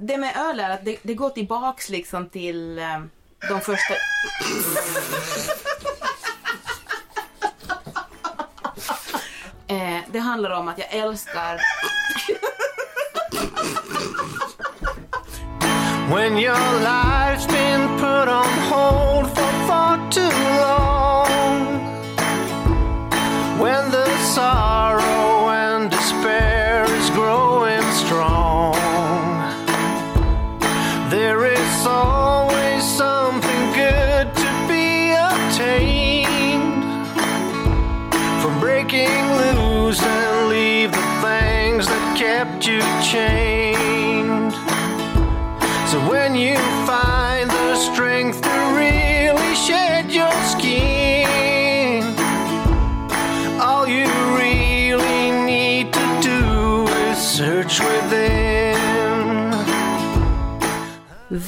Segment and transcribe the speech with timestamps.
[0.00, 3.00] det med öl är att det, det går tillbaks liksom till eh,
[3.48, 3.94] de första...
[9.66, 11.60] eh, det handlar om att jag älskar...
[16.14, 20.30] When your life's been put on hold for far too
[20.60, 20.79] long.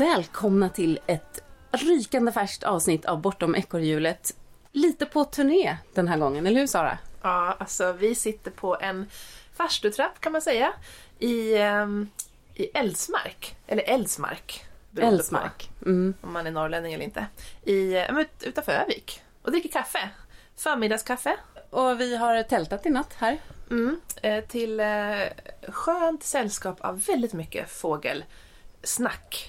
[0.02, 4.36] Välkomna till ett rykande färskt avsnitt av Bortom ekorrhjulet.
[4.72, 6.98] Lite på turné den här gången, eller hur Sara?
[7.22, 9.06] Ja, alltså vi sitter på en
[9.56, 10.72] farstutrapp kan man säga
[11.18, 12.08] i, ehm,
[12.54, 13.90] i Eldsmark, eller på
[15.00, 15.70] Eldsmark.
[15.82, 16.14] Mm.
[16.20, 17.26] Om man är norrlänning eller inte.
[17.64, 19.22] I, eh, men ut- utanför Övik.
[19.42, 20.10] Och dricker kaffe.
[20.56, 21.36] Förmiddagskaffe.
[21.70, 23.38] Och vi har tältat i natt här.
[23.70, 24.00] Mm.
[24.22, 24.86] Eh, till eh,
[25.68, 29.48] skönt sällskap av väldigt mycket fågelsnack.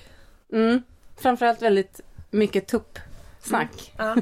[0.54, 0.84] Mm.
[1.18, 2.02] Framförallt väldigt
[2.32, 3.94] mycket tuppsnack.
[3.98, 4.16] Ja.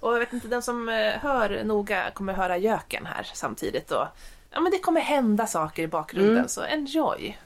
[0.00, 3.90] Och jag vet inte, den som eh, hör noga kommer höra göken här samtidigt.
[3.90, 4.06] Och,
[4.50, 6.48] ja, men det kommer hända saker i bakgrunden, Mm.
[6.48, 7.38] så enjoy!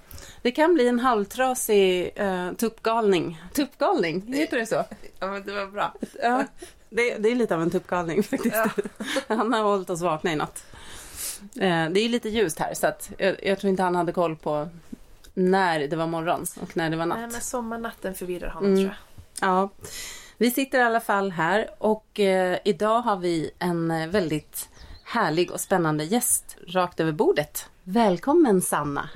[0.42, 3.42] Det kan bli en halvtrasig uh, tuppgalning.
[3.54, 4.84] Tuppgalning, heter det så?
[5.20, 5.94] Ja, men det var bra.
[6.22, 6.44] Ja,
[6.91, 8.54] det, det är lite av en tuppgalning faktiskt.
[8.56, 8.70] Ja.
[9.36, 10.64] Han har hållit oss vakna i natt.
[11.60, 14.36] Eh, Det är lite ljust här så att jag, jag tror inte han hade koll
[14.36, 14.69] på
[15.34, 17.18] när det var morgon och när det var natt.
[17.18, 18.77] Nej, men sommarnatten förvirrar honom Mm.
[18.84, 18.96] tror
[19.41, 19.48] jag.
[19.48, 19.68] Ja,
[20.36, 24.69] vi sitter i alla fall här och eh, idag har vi en eh, väldigt
[25.04, 27.69] härlig och spännande gäst rakt över bordet.
[27.82, 29.09] Välkommen Sanna!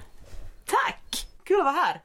[0.65, 1.26] Tack!
[1.44, 2.00] Kul att vara här!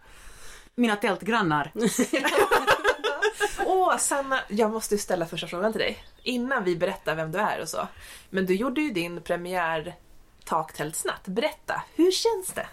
[0.75, 1.71] Mina tältgrannar.
[3.65, 6.03] Åh, Sanna, jag måste ju ställa första frågan till dig.
[6.23, 7.87] Innan vi berättar vem du är och så.
[8.29, 9.95] Men du gjorde ju din premiär
[10.45, 11.21] taktältsnatt.
[11.27, 12.67] Berätta, hur känns det?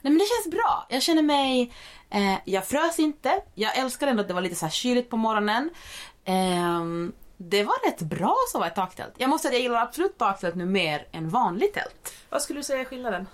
[0.00, 0.86] Nej men det känns bra.
[0.88, 1.72] Jag känner mig...
[2.10, 3.42] Eh, jag frös inte.
[3.54, 5.70] Jag älskar ändå att det var lite så här kyligt på morgonen.
[6.24, 9.14] Ehm, det var rätt bra att vara i taktält.
[9.16, 12.14] Jag måste säga att jag gillar absolut taktält nu mer än vanligt tält.
[12.30, 13.26] Vad skulle du säga är skillnaden?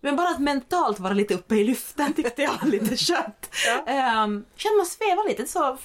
[0.00, 3.50] Men bara att mentalt vara lite uppe i luften tyckte jag var lite skönt.
[3.86, 4.24] Ja.
[4.24, 5.76] Um, känner man sväva lite, så eh,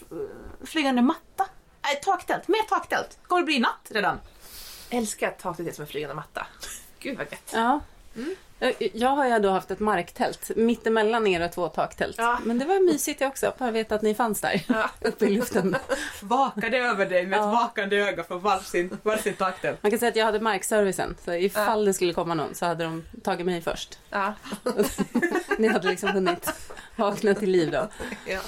[0.65, 1.45] flygande matta.
[1.83, 2.47] Nej, taktält.
[2.47, 3.17] Mer taktält.
[3.27, 4.19] Kommer det bli natt redan?
[4.89, 6.47] Älskar att taket är som en flygande matta.
[6.99, 7.51] Gud vad gött.
[7.53, 7.79] Ja.
[8.15, 8.35] Mm.
[8.63, 12.15] Jag, jag har ju då haft ett marktält mittemellan era två taktält.
[12.17, 12.39] Ja.
[12.45, 14.89] Men det var mysigt det också, bara veta att ni fanns där Ja.
[15.01, 15.75] uppe i luften.
[16.21, 17.43] Vakade över dig med Ja.
[17.47, 19.83] ett vakande öga för varsin, varsin taktält.
[19.83, 22.83] Man kan säga att jag hade markservicen, så ifall det skulle komma någon så hade
[22.83, 23.99] de tagit mig först.
[24.09, 24.33] Ja.
[25.57, 26.49] Ni hade liksom hunnit
[26.95, 27.87] vakna till liv då.
[28.25, 28.39] Ja.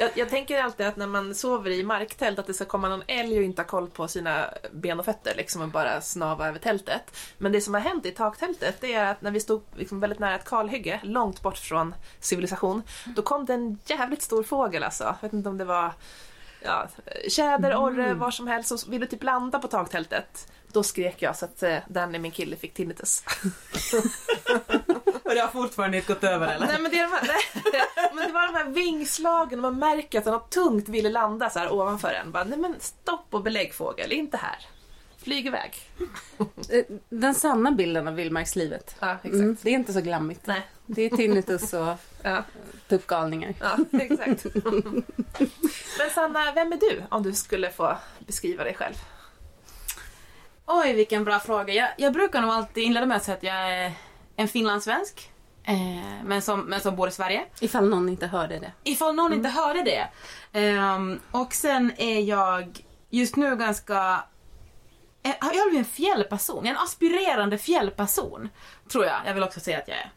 [0.00, 3.02] Jag, jag tänker alltid att när man sover i marktält att det ska komma någon
[3.06, 6.58] älg och inte ha koll på sina ben och fötter liksom och bara snava över
[6.58, 7.16] tältet.
[7.38, 10.18] Men det som har hänt i taktältet det är att när vi stod liksom väldigt
[10.18, 12.82] nära ett kalhygge, långt bort från civilisation,
[13.16, 15.04] då kom det en jävligt stor fågel alltså.
[15.04, 15.92] Jag vet inte om det var
[16.62, 16.88] ja,
[17.28, 20.52] tjäder, orre, vad som helst som ville typ landa på taktältet.
[20.72, 23.24] Då skrek jag så att eh, Danny, min kille, fick tinnitus.
[25.28, 26.66] Och det har fortfarande inte gått över eller?
[26.66, 29.78] Nej men det, är de här, nej, men det var de här vingslagen och man
[29.96, 32.30] märker att något tungt ville landa så här ovanför en.
[32.32, 34.66] Bara, nej men stopp och belägg fågel, inte här.
[35.22, 35.72] Flyg iväg.
[36.70, 38.96] Eh, Den sanna bilden av vildmarkslivet.
[39.00, 39.34] Ja, exakt.
[39.34, 40.46] Mm, det är inte så glammigt.
[40.46, 42.44] Nej, Det är tinnitus och ja,
[42.88, 43.54] tuppgalningar.
[43.60, 44.46] ja, exakt.
[45.98, 48.94] Men Sanna, vem är du om du skulle få beskriva dig själv?
[50.66, 51.74] Oj, vilken bra fråga.
[51.74, 53.92] Jag, jag brukar nog alltid inleda med att säga att jag är
[54.38, 55.30] en finlandssvensk.
[55.64, 57.44] Eh, men, som, men som bor i Sverige.
[57.60, 58.72] Ifall någon inte hörde det.
[58.84, 60.08] Ifall någon inte hörde det.
[60.52, 64.24] Ehm, och sen är jag just nu ganska...
[65.22, 66.66] eh, Jag har blivit en fjällperson.
[66.66, 68.48] En aspirerande fjällperson.
[68.92, 69.16] Tror jag.
[69.26, 70.10] Jag vill också säga att jag är.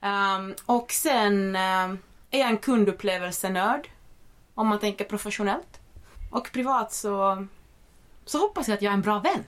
[0.00, 1.98] Ehm, och sen ehm,
[2.30, 3.88] är jag en kundupplevelsenörd.
[4.54, 5.80] Om man tänker professionellt.
[6.30, 7.46] Och privat så,
[8.24, 9.44] så hoppas jag att jag är en bra vän.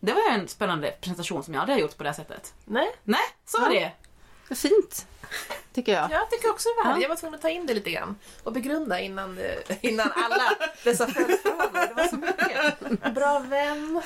[0.00, 2.54] Det var en spännande presentation som jag aldrig har gjort på det här sättet.
[2.64, 3.92] Nej, Nej, så var det.
[4.54, 5.06] Fint,
[5.72, 6.10] tycker jag.
[6.10, 7.02] jag tycker också det var härligt.
[7.02, 7.04] Ja.
[7.04, 10.42] Jag var tvungen att ta in det lite grann och begrunda innan, eh, innan alla
[10.84, 11.88] dessa följdfrågor.
[11.88, 13.14] Det var så mycket.
[13.14, 14.02] Bra vän.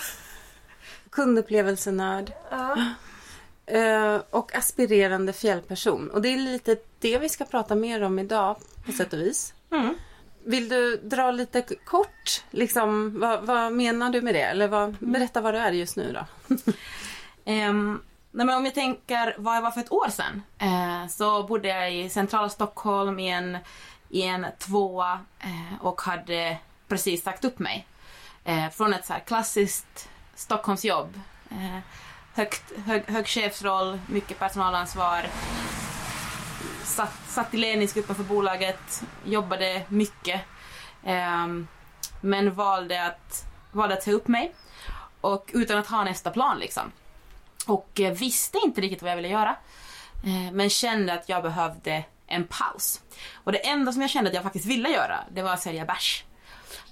[1.10, 2.32] Kundupplevelsenörd.
[2.50, 2.76] Ja.
[3.66, 6.10] eh, och aspirerande fjällperson.
[6.10, 8.56] Och det är lite det vi ska prata mer om idag
[8.86, 9.54] på sätt och vis.
[9.70, 9.94] Mm.
[10.44, 14.42] Vill du dra lite kort, liksom, vad, vad menar du med det?
[14.42, 16.54] Eller vad, berätta vad du är just nu då.
[17.52, 21.42] um, nej men om jag tänker vad jag var för ett år sedan eh, så
[21.42, 23.58] bodde jag i centrala Stockholm i en,
[24.08, 26.56] i en tvåa eh, och hade
[26.88, 27.86] precis sagt upp mig
[28.44, 31.20] eh, från ett så här klassiskt Stockholmsjobb.
[31.50, 31.78] Eh,
[32.34, 35.26] högt, hög, hög chefsroll, mycket personalansvar.
[36.92, 40.40] Satt, satt i ledningsgruppen för bolaget, jobbade mycket.
[41.04, 41.46] Eh,
[42.20, 44.54] men valde att, valde att säga upp mig
[45.20, 46.92] och utan att ha nästa plan liksom.
[47.66, 49.56] Och eh, visste inte riktigt vad jag ville göra.
[50.24, 53.00] Eh, men kände att jag behövde en paus.
[53.34, 55.84] Och det enda som jag kände att jag faktiskt ville göra, det var att sälja
[55.84, 56.24] bärs.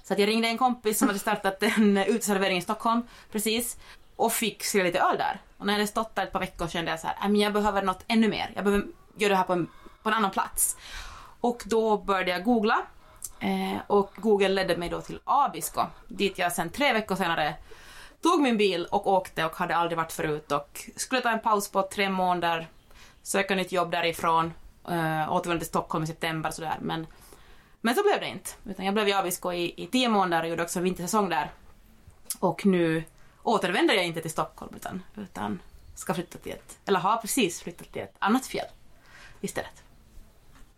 [0.03, 3.01] Så att jag ringde en kompis som hade startat en uteservering i Stockholm
[3.31, 3.77] precis.
[4.15, 5.41] Och fick sälja lite öl där.
[5.57, 7.41] Och när jag hade stått där ett par veckor kände jag så här, äh, men
[7.41, 8.51] jag behöver något ännu mer.
[8.55, 8.87] Jag behöver
[9.17, 9.67] göra det här på en,
[10.03, 10.77] på en annan plats.
[11.41, 12.81] Och då började jag googla.
[13.39, 15.81] Eh, och Google ledde mig då till Abisko.
[16.07, 17.55] Dit jag sen tre veckor senare
[18.21, 21.71] tog min bil och åkte och hade aldrig varit förut och skulle ta en paus
[21.71, 22.67] på tre månader,
[23.21, 24.53] söka nytt jobb därifrån,
[24.91, 26.77] uh, återvända till Stockholm i september sådär.
[26.81, 27.07] Men,
[27.81, 28.49] men så blev det inte.
[28.65, 31.51] Utan jag blev i Abisko i, i tio månader och gjorde också vintersäsong där.
[32.39, 33.03] Och nu
[33.43, 35.59] återvänder jag inte till Stockholm utan, utan
[35.95, 38.67] ska flytta till ett, eller har precis flyttat till ett annat fjäll
[39.41, 39.83] istället.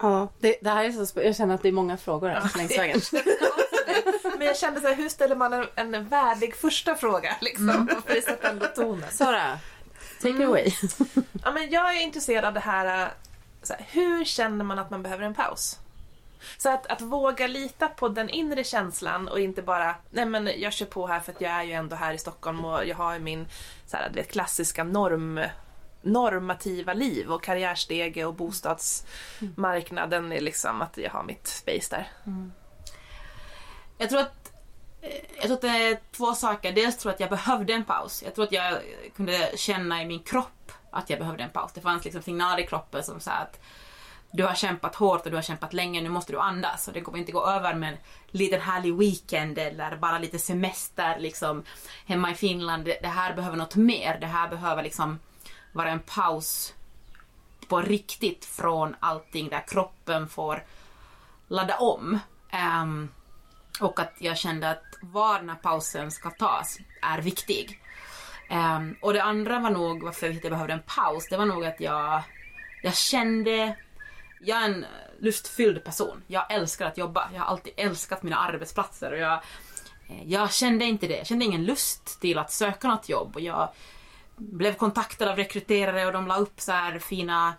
[0.03, 2.77] Ja, det, det här är så Jag känner att det är många frågor här längs
[2.77, 3.01] vägen.
[4.38, 7.89] Men jag kände så här, hur ställer man en, en värdig första fråga liksom?
[8.07, 9.11] För det sätter ändå tonen.
[9.11, 9.59] Sara,
[10.21, 10.71] take it away.
[11.44, 13.11] Ja, men jag är intresserad av det här,
[13.63, 15.79] så här, hur känner man att man behöver en paus?
[16.57, 20.73] Så att, att våga lita på den inre känslan och inte bara, nej men jag
[20.73, 23.13] kör på här för att jag är ju ändå här i Stockholm och jag har
[23.13, 23.47] ju min
[23.88, 25.39] så här, vet, klassiska norm,
[26.03, 32.11] normativa liv och karriärstege och bostadsmarknaden är liksom att jag har mitt space där.
[32.25, 32.51] Mm.
[33.97, 34.51] Jag tror att
[35.01, 36.71] eh, jag tror att det är två saker.
[36.71, 38.23] Dels tror jag att jag behövde en paus.
[38.23, 38.77] Jag tror att jag
[39.15, 41.71] kunde känna i min kropp att jag behövde en paus.
[41.73, 43.59] Det fanns liksom signaler i kroppen som sa att
[44.31, 46.88] du har kämpat hårt och du har kämpat länge, nu måste du andas.
[46.88, 47.97] Och det kommer inte gå över med en
[48.27, 51.63] liten härlig weekend eller bara lite semester liksom
[52.05, 52.85] hemma i Finland.
[52.85, 54.17] Det här behöver något mer.
[54.19, 55.19] Det här behöver liksom
[55.73, 56.73] vara en paus
[57.67, 60.63] på riktigt från allting där kroppen får
[61.47, 62.19] ladda om.
[62.81, 63.09] Um,
[63.79, 67.79] och att jag kände att var den här pausen ska tas är viktig.
[68.49, 71.27] Um, och det andra var nog varför jag behövde en paus.
[71.29, 72.23] Det var nog att jag,
[72.83, 73.77] jag kände...
[74.45, 74.85] Jag är en
[75.19, 76.23] lustfylld person.
[76.27, 77.29] Jag älskar att jobba.
[77.33, 79.11] Jag har alltid älskat mina arbetsplatser.
[79.11, 79.33] Och jag,
[80.09, 81.17] eh, jag kände inte det.
[81.17, 83.35] Jag kände ingen lust till att söka något jobb.
[83.35, 83.69] Och jag
[84.35, 87.53] blev kontaktad av rekryterare och de la upp så här fina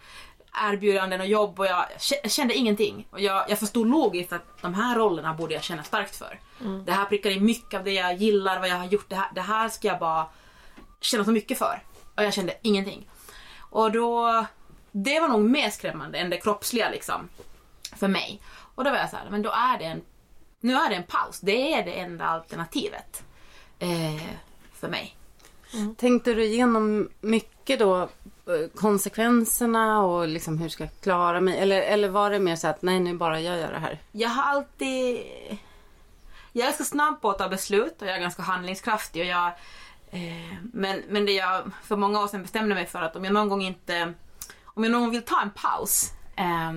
[0.54, 1.86] erbjudanden och jobb och jag
[2.30, 3.06] kände ingenting.
[3.10, 6.40] Och jag, jag förstod logiskt att de här rollerna borde jag känna starkt för.
[6.84, 9.08] Det här prickar in mycket av det jag gillar, vad jag har gjort.
[9.08, 10.26] Det här, det här ska jag bara
[11.00, 11.82] känna så mycket för.
[12.14, 13.08] Och jag kände ingenting.
[13.58, 14.46] Och då,
[14.92, 17.28] det var nog mer skrämmande än det kroppsliga liksom.
[17.96, 18.42] För mig.
[18.74, 20.02] Och då var jag så här, men då är det en,
[20.60, 21.40] nu är det en paus.
[21.40, 23.24] Det är det enda alternativet.
[23.78, 24.22] Eh,
[24.74, 25.16] för mig.
[25.96, 28.08] Tänkte du igenom mycket då eh,
[28.74, 31.58] konsekvenserna och liksom hur ska jag klara mig?
[31.58, 33.98] Eller, eller var det mer så att nej nu bara jag gör det här?
[34.12, 35.20] Jag har alltid...
[36.52, 39.22] Jag är ganska snabb på att ta beslut och jag är ganska handlingskraftig.
[39.22, 39.46] Och jag,
[40.10, 43.34] eh, men, men det jag för många år sedan bestämde mig för att om jag
[43.34, 44.12] någon gång inte...
[44.64, 46.72] Om jag någon gång vill ta en paus eh,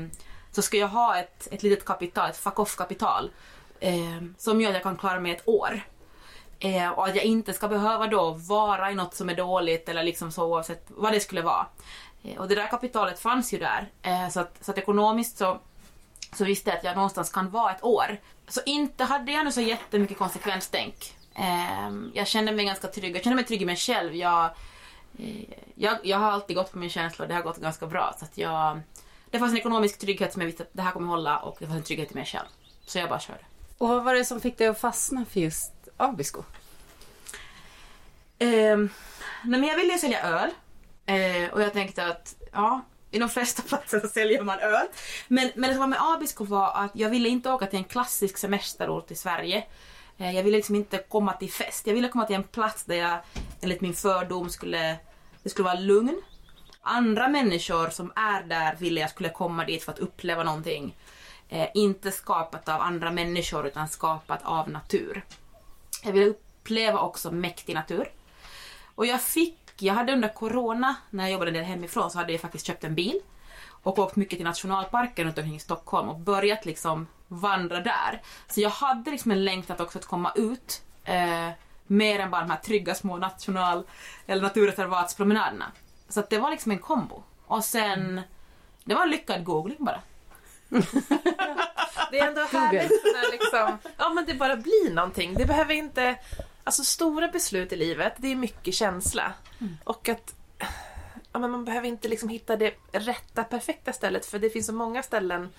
[0.51, 3.31] så ska jag ha ett, ett litet kapital, ett fuck off-kapital
[3.79, 5.81] eh, som gör att jag kan klara mig ett år.
[6.59, 10.03] Eh, och att jag inte ska behöva då vara i något som är dåligt eller
[10.03, 11.65] liksom så oavsett vad det skulle vara.
[12.23, 13.89] Eh, och det där kapitalet fanns ju där.
[14.01, 15.59] Eh, så, att, så att ekonomiskt så
[16.35, 18.17] så visste jag att jag någonstans kan vara ett år.
[18.47, 21.15] Så inte hade jag nu så jättemycket konsekvenstänk.
[21.35, 23.15] Eh, jag kände mig ganska trygg.
[23.15, 24.15] Jag kände mig trygg i mig själv.
[24.15, 24.45] Jag,
[25.19, 28.15] eh, jag, jag har alltid gått på min känsla och det har gått ganska bra.
[28.19, 28.79] Så att jag,
[29.31, 31.65] det fanns en ekonomisk trygghet som jag visste att det här kommer hålla och det
[31.65, 32.47] fanns en trygghet i mig själv.
[32.85, 33.45] Så jag bara körde.
[33.77, 36.43] Och vad var det som fick dig att fastna för just Abisko?
[38.39, 38.89] Eh, nej
[39.43, 40.49] men jag ville ju sälja öl.
[41.05, 44.87] Eh, och jag tänkte att ja, i de flesta platser så säljer man öl.
[45.27, 47.85] Men, men det som var med Abisko var att jag ville inte åka till en
[47.85, 49.63] klassisk semesterort i Sverige.
[50.17, 51.87] Eh, jag ville liksom inte komma till fest.
[51.87, 53.19] Jag ville komma till en plats där jag
[53.61, 54.97] enligt min fördom skulle,
[55.43, 56.21] det skulle vara lugn.
[56.81, 60.95] Andra människor som är där ville jag skulle komma dit för att uppleva någonting.
[61.49, 65.23] Eh, inte skapat av andra människor utan skapat av natur.
[66.03, 68.11] Jag ville uppleva också mäktig natur.
[68.95, 72.31] Och jag fick jag hade under corona, när jag jobbade en del hemifrån, så hade
[72.31, 73.19] jag faktiskt köpt en bil
[73.83, 78.21] och åkt mycket till nationalparken runt omkring i Stockholm och börjat liksom vandra där.
[78.47, 81.49] Så jag hade liksom en längtan också att komma ut eh,
[81.87, 83.83] mer än bara de här trygga små national
[84.27, 85.71] eller naturreservatspromenaderna.
[86.09, 87.23] Så att det var liksom en kombo.
[87.45, 88.21] Och sen,
[88.83, 90.01] det var en lyckad googling bara.
[92.11, 95.33] Det är ändå härligt när liksom, ja men det bara blir någonting.
[95.33, 96.15] Det behöver inte,
[96.63, 99.33] alltså stora beslut i livet, det är mycket känsla.
[99.83, 100.35] Och att
[101.33, 104.73] ja, men man behöver inte liksom hitta det rätta, perfekta stället för det finns så
[104.73, 105.49] många ställen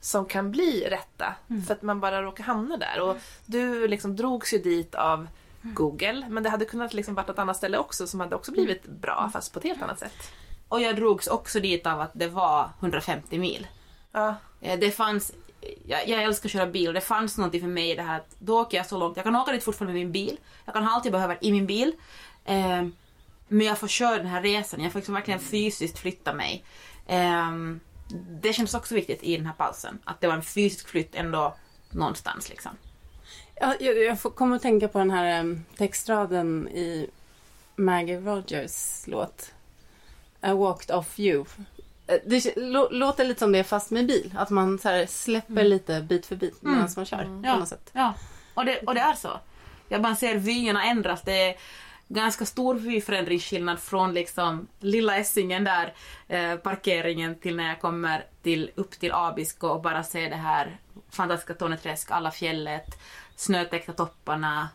[0.00, 1.34] som kan bli rätta
[1.66, 3.00] för att man bara råkar hamna där.
[3.00, 5.28] Och du liksom drogs ju dit av
[5.62, 8.86] Google men det hade kunnat liksom varit ett annat ställe också som hade också blivit
[8.86, 10.32] bra fast på ett helt annat sätt.
[10.68, 13.66] Och jag drogs också dit av att det var 150 mil.
[14.12, 15.32] Ja, Eh, Det fanns,
[15.86, 18.36] jag, jag älskar att köra bil det fanns någonting för mig i det här att
[18.38, 19.16] då åker jag så långt.
[19.16, 20.38] Jag kan åka dit fortfarande med min bil.
[20.64, 21.92] Jag kan ha allt jag behöver i min bil.
[22.44, 22.86] Eh,
[23.48, 24.80] men jag får köra den här resan.
[24.82, 26.64] Jag får liksom verkligen fysiskt flytta mig.
[27.06, 27.50] Eh,
[28.30, 29.98] det känns också viktigt i den här pausen.
[30.04, 31.54] Att det var en fysisk flytt ändå
[31.90, 32.72] någonstans liksom.
[33.54, 37.10] Ja, jag, jag får- kommer att tänka på den här em, textraden i
[37.76, 39.52] Maggie Rogers låt.
[40.42, 41.44] I walked off you.
[42.26, 44.34] Det lå- låter lite som det fast med bil.
[44.38, 47.24] Att man så här släpper lite bit för bit medan man kör.
[47.24, 47.56] På Ja.
[47.58, 47.90] något sätt.
[47.92, 48.14] Ja,
[48.54, 49.40] och det, och det är så.
[49.88, 51.22] Jag bara ser vyerna ändras.
[51.22, 51.56] Det är
[52.08, 55.94] ganska stor vyförändringsskillnad från liksom lilla Essingen där,
[56.28, 60.78] eh, parkeringen, till när jag kommer till, upp till Abisko och bara ser det här
[61.10, 62.86] fantastiska Torneträsk, alla fjället,
[63.36, 64.68] snötäckta topparna.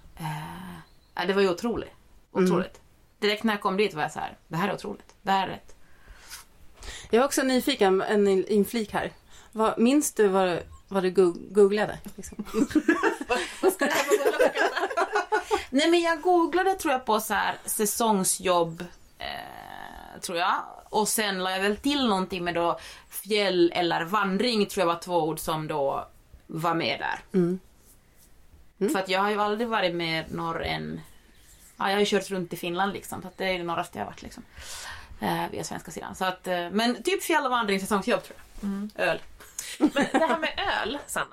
[1.16, 1.92] Eh, det var ju otroligt.
[2.32, 2.82] Otroligt.
[3.20, 5.16] Direkt när jag kom dit var jag så här, det här är otroligt.
[5.22, 5.75] Det här är rätt.
[7.10, 9.12] Jag är också nyfiken, en inflik här.
[9.52, 12.00] Vad, minns du vad, vad du go- googlade?
[12.16, 12.46] Liksom?
[15.70, 18.82] Nej men jag googlade tror jag på så här säsongsjobb,
[19.20, 20.56] eh, tror jag.
[20.90, 25.02] Och sen la jag väl till någonting med då fjäll eller vandring tror jag var
[25.02, 26.08] två ord som då
[26.48, 27.20] var med där.
[27.40, 27.60] Mm.
[28.94, 31.02] För att jag har ju aldrig varit med norr än...
[31.78, 34.06] Ja, jag har ju kört runt i Finland liksom, så det är det norraste jag
[34.06, 34.44] har varit liksom.
[35.22, 36.16] Eh, via svenska sidan.
[36.16, 39.08] Så att, eh, men typ fjäll och vandring, säsongsjobb tror jag.
[39.08, 39.20] Öl.
[39.80, 41.26] Men det här med öl, Sanna.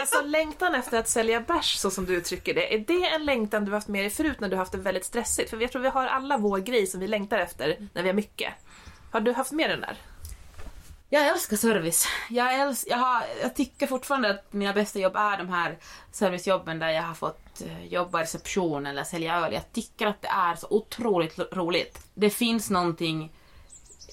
[0.00, 3.64] Alltså längtan efter att sälja bärs så som du uttrycker det, är det en längtan
[3.64, 5.50] du haft med dig förut när du haft det väldigt stressigt?
[5.50, 8.14] För jag tror vi har alla vår grej som vi längtar efter när vi har
[8.14, 8.52] mycket.
[9.12, 9.96] Har du haft med den där?
[11.08, 12.06] Jag älskar service.
[12.30, 15.78] Jag, äls- jag, har, jag tycker fortfarande att mina bästa jobb är de här
[16.12, 19.52] servicejobben där jag har fått eh, jobba i reception eller sälja öl.
[19.52, 21.98] Jag tycker att det är så otroligt roligt.
[22.14, 23.32] Det finns någonting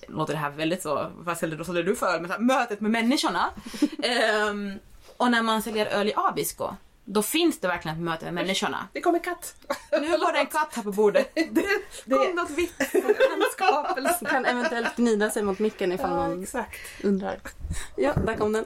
[0.08, 2.20] låter det här väldigt så, vad säljer, säljer du för?
[2.20, 3.50] Men så här, mötet med människorna.
[4.04, 4.74] Ehm,
[5.18, 6.76] och när man säljer öl i Abisko,
[7.06, 8.88] då finns det verkligen ett möte med människorna.
[8.94, 9.56] Det kommer katt.
[9.92, 11.32] Nu var det en katt här på bordet.
[12.06, 14.28] Det kom något vitt från skapelsen.
[14.28, 16.78] Kan eventuellt gnida sig mot micken ifall Ja, någon exakt.
[17.04, 17.40] undrar.
[17.96, 18.66] Ja, där kom den.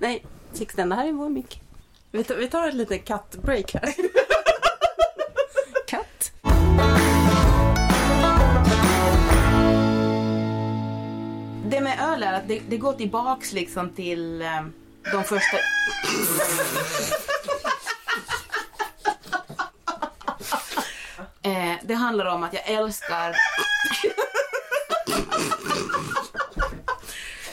[0.00, 1.62] Nej, Sixten, det här är vår mick.
[2.12, 3.94] Vi tar, vi tar ett litet kattbreak här.
[5.86, 6.32] Katt.
[11.64, 14.62] Det med öl är att det, det går tillbaks liksom till eh,
[15.12, 15.56] de första...
[21.42, 23.36] eh, det handlar om att jag älskar...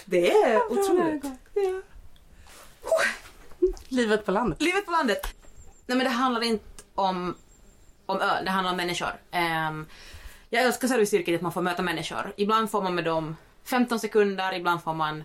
[0.06, 1.37] det är otroligt.
[3.98, 4.62] Livet på landet.
[4.62, 5.36] Livet på landet.
[5.86, 7.36] Nej men det handlar inte om,
[8.06, 9.12] om öl, det handlar om människor.
[9.70, 9.86] Um,
[10.50, 12.34] jag älskar serviceyrket att man får möta människor.
[12.38, 15.24] Ibland får man med dem 15 sekunder, ibland får man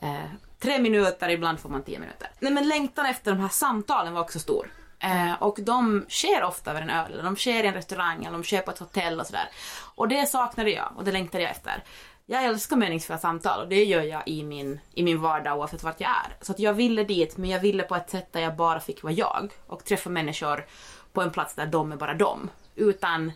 [0.00, 0.24] eh,
[0.60, 2.30] 3 minuter, ibland får man 10 minuter.
[2.40, 4.72] Nej men längtan efter de här samtalen var också stor.
[4.98, 8.32] Eh, och de sker ofta över en öl, eller de sker i en restaurang, eller
[8.32, 9.48] de sker på ett hotell och sådär.
[9.94, 11.84] Och det saknade jag, och det längtade jag efter.
[12.26, 16.00] Jag älskar meningsfulla samtal och det gör jag i min, i min vardag oavsett vart
[16.00, 16.36] jag är.
[16.40, 19.02] Så att jag ville dit, men jag ville på ett sätt där jag bara fick
[19.02, 20.66] vara jag och träffa människor
[21.12, 22.50] på en plats där de är bara de.
[22.74, 23.32] Utan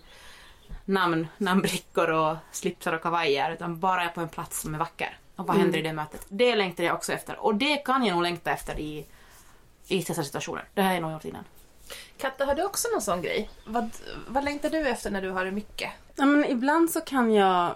[0.85, 5.19] namn, namnbrickor och slipsar och kavajer, utan bara på en plats som är vacker.
[5.37, 6.27] Och vad händer i det mötet?
[6.29, 7.39] Det längtar jag också efter.
[7.39, 9.07] Och det kan jag nog längta efter i,
[9.89, 10.69] i dessa situationer.
[10.75, 11.45] Det har jag nog gjort innan.
[12.17, 13.51] Katta, har du också någon sån grej?
[13.67, 13.91] Vad,
[14.29, 15.91] vad längtar du efter när du har det mycket?
[16.17, 17.75] Ja, men ibland så kan jag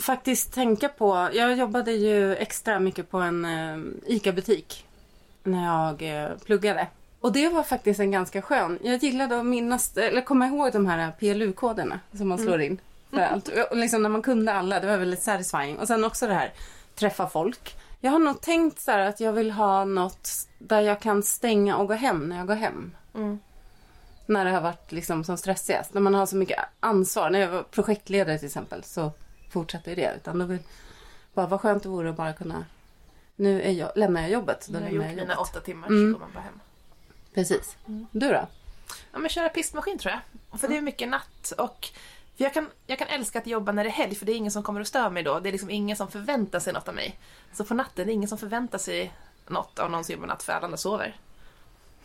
[0.00, 1.28] faktiskt tänka på...
[1.32, 4.86] Jag jobbade ju extra mycket på en eh, ICA-butik
[5.42, 6.86] när jag eh, pluggade.
[7.20, 8.78] Och det var faktiskt en ganska skön...
[8.82, 12.80] Jag gillade att minnas, eller komma ihåg de här PLU-koderna som man slår in
[13.10, 13.48] för allt.
[13.70, 15.78] Och liksom när man kunde alla, det var väldigt satisfying.
[15.78, 16.52] Och sen också det här,
[16.94, 17.76] träffa folk.
[18.00, 20.28] Jag har nog tänkt så här att jag vill ha något
[20.58, 22.96] där jag kan stänga och gå hem när jag går hem.
[24.26, 25.94] När det har varit liksom som stressigast.
[25.94, 27.30] När man har så mycket ansvar.
[27.30, 29.12] När jag var projektledare till exempel så
[29.50, 30.14] fortsatte ju det.
[30.16, 30.58] Utan då vill
[31.34, 32.64] bara vad skönt det vore att bara kunna
[33.36, 34.66] nu är jag, lämnar jag jobbet.
[34.68, 36.12] Då jag har gjort jag mina åtta timmar Mm.
[36.12, 36.60] så går man bara hem.
[37.34, 37.76] Precis.
[38.10, 38.46] Du då?
[39.12, 40.60] Ja, men köra pistmaskin tror jag.
[40.60, 41.88] För det är mycket natt och
[42.36, 44.52] jag, kan, jag kan älska att jobba när det är helg för det är ingen
[44.52, 45.40] som kommer att störa mig då.
[45.40, 47.18] Det är liksom ingen som förväntar sig något av mig.
[47.52, 49.12] Så på natten det är ingen som förväntar sig
[49.46, 51.16] något av någon som jobbar natt för alla andra sover.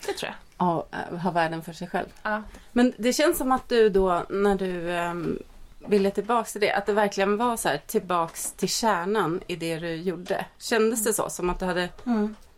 [0.05, 0.35] Det tror jag.
[0.67, 2.07] Ja, äh, ha världen för sig själv.
[2.23, 2.43] Ja.
[2.71, 5.39] Men det känns som att du då, när du um,
[5.87, 9.79] ville tillbaks till det, att det verkligen var så här tillbaks till kärnan i det
[9.79, 10.45] du gjorde.
[10.57, 11.29] Kändes det så?
[11.29, 11.89] Som att du hade,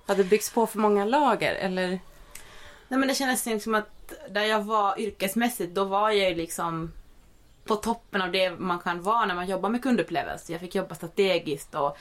[0.07, 1.55] hade byggts på för många lager?
[1.55, 1.87] Eller?
[2.87, 6.91] Nej men det kändes som att där jag var yrkesmässigt, då var jag ju liksom
[7.65, 10.51] på toppen av det man kan vara när man jobbar med kundupplevelse.
[10.51, 11.97] Jag fick jobba strategiskt och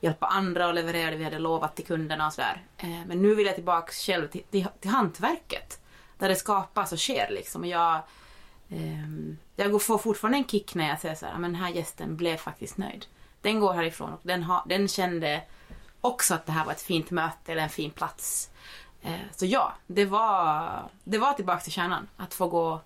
[0.00, 2.62] hjälpa andra och leverera det vi hade lovat till kunderna och sådär.
[2.78, 5.80] Eh, Men nu vill jag tillbaks själv till, till, till hantverket.
[6.18, 7.62] Där det skapas och sker liksom.
[7.62, 8.00] Och jag,
[8.70, 11.70] Ehm, jag får fortfarande en kick när jag säger så här, ah, men den här
[11.70, 13.06] gästen blev faktiskt nöjd.
[13.40, 15.42] Den går härifrån och den, har, den kände
[16.00, 18.50] också att det här var ett fint möte eller en fin plats.
[19.02, 22.08] Ehm, så ja, det var, det var tillbaka till kärnan.
[22.16, 22.80] Att få gå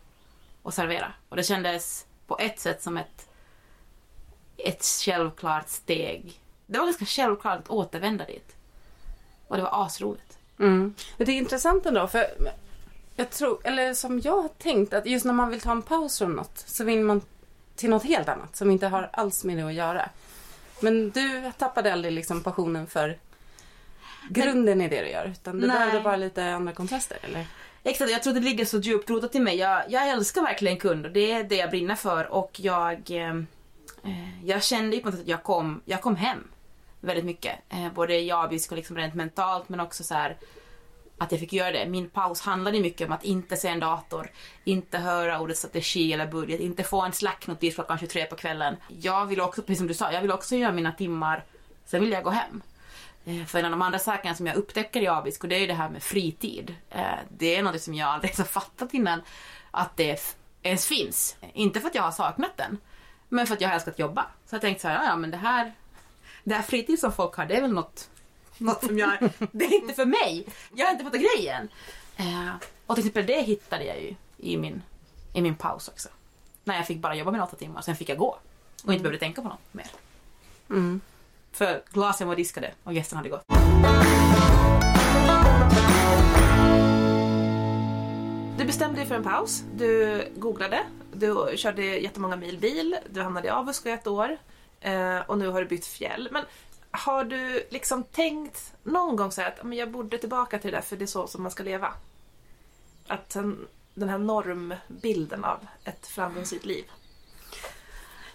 [0.62, 1.12] och servera.
[1.28, 3.28] Och det kändes på ett sätt som ett,
[4.56, 6.40] ett självklart steg.
[6.66, 8.56] Det var ganska självklart att återvända dit.
[9.48, 10.38] Och det var asroligt.
[10.58, 10.94] Mm.
[11.16, 12.26] Det är intressant ändå för
[13.16, 16.18] jag tror, eller som jag har tänkt att just när man vill ta en paus
[16.18, 17.22] från något så vill man
[17.76, 20.08] till något helt annat som inte har alls med det att göra.
[20.80, 23.18] Men du tappade aldrig liksom passionen för
[24.30, 25.68] grunden i det du gör utan Nej.
[25.68, 27.46] behövde bara lite andra kontraster eller?
[27.82, 29.56] Exakt, jag tror det ligger så djupt rotat i mig.
[29.56, 33.36] Jag, jag älskar verkligen kunder, det är det jag brinner för och jag, eh,
[34.04, 36.38] eh, jag kände ju på något sätt att jag kom, jag kom hem
[37.00, 37.58] väldigt mycket.
[37.68, 40.36] Eh, både jabisk och liksom rent mentalt men också så här
[41.18, 41.86] att jag fick göra det.
[41.86, 44.30] Min paus handlade mycket om att inte se en dator,
[44.64, 48.76] inte höra ordet strategi eller budget, inte få en slacknotis klockan 23 på kvällen.
[49.00, 51.44] Jag vill också, precis som du sa, jag vill också göra mina timmar,
[51.84, 52.62] sen vill jag gå hem.
[53.24, 55.60] Eh, för en av de andra sakerna som jag upptäcker i Abisk och det är
[55.60, 56.74] ju det här med fritid.
[56.90, 59.22] Eh, det är något som jag aldrig har fattat innan
[59.70, 61.36] att det ens finns.
[61.52, 62.78] Inte för att jag har saknat den,
[63.28, 64.26] men för att jag har älskat att jobba.
[64.46, 65.72] Så jag tänkte så här, "Ja, ja men det här,
[66.44, 68.10] det här fritid som folk har, det är väl något,
[68.58, 69.18] något som jag,
[69.52, 70.46] det är inte för mig.
[70.74, 71.68] Jag har inte fattat grejen.
[72.16, 72.48] Eh,
[72.86, 74.82] Och till exempel det hittade jag ju i min,
[75.32, 76.08] i min paus också.
[76.64, 78.38] När jag fick bara jobba med åtta timmar, sen fick jag gå.
[78.84, 79.86] Och inte behövde tänka på något mer.
[80.70, 81.00] Mm.
[81.52, 83.42] För glasen var diskade och gästerna hade gått.
[88.58, 89.64] Du bestämde dig för en paus.
[89.76, 90.80] Du googlade.
[91.12, 92.96] Du körde jättemånga mil bil.
[93.10, 94.36] Du hamnade i Abisko i ett år.
[94.80, 96.28] Eh, och nu har du bytt fjäll.
[96.32, 96.44] Men
[96.96, 100.76] har du liksom tänkt någon gång så här att "Men jag borde tillbaka till det
[100.76, 101.94] där för det är så som man ska leva?
[103.06, 106.84] Att den, den här normbilden av ett framgångsrikt liv.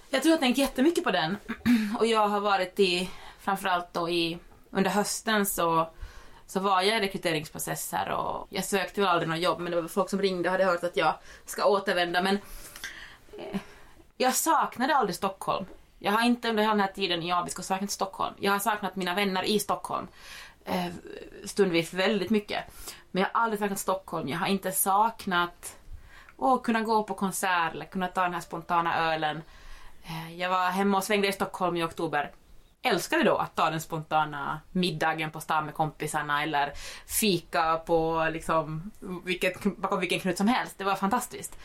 [0.09, 1.37] Jag tror jag har tänkt jättemycket på den.
[1.99, 4.37] Och jag har varit i, framförallt då i,
[4.71, 5.89] under hösten så,
[6.47, 9.87] så var jag i rekryteringsprocesser och jag sökte väl aldrig något jobb men det var
[9.87, 11.13] folk som ringde och hade hört att jag
[11.45, 12.39] ska återvända men
[13.37, 13.59] eh,
[14.17, 15.65] jag saknade aldrig Stockholm.
[15.99, 18.35] Jag har inte under hela den här tiden i Abisko saknat Stockholm.
[18.39, 20.07] Jag har saknat mina vänner i Stockholm.
[20.65, 20.85] Eh,
[21.45, 22.63] stundvis väldigt mycket.
[23.11, 24.27] Men jag har aldrig saknat Stockholm.
[24.27, 25.75] Jag har inte saknat
[26.37, 29.41] att kunna gå på konsert eller kunna ta den här spontana ölen.
[30.03, 32.31] Eh, Jag var hemma och svängde i Stockholm i oktober.
[32.81, 36.71] Älskade då att ta den spontana middagen på stan med kompisarna eller
[37.07, 38.91] fika på liksom
[39.25, 40.77] vilket, bakom vilken knut som helst.
[40.77, 41.57] Det var fantastiskt.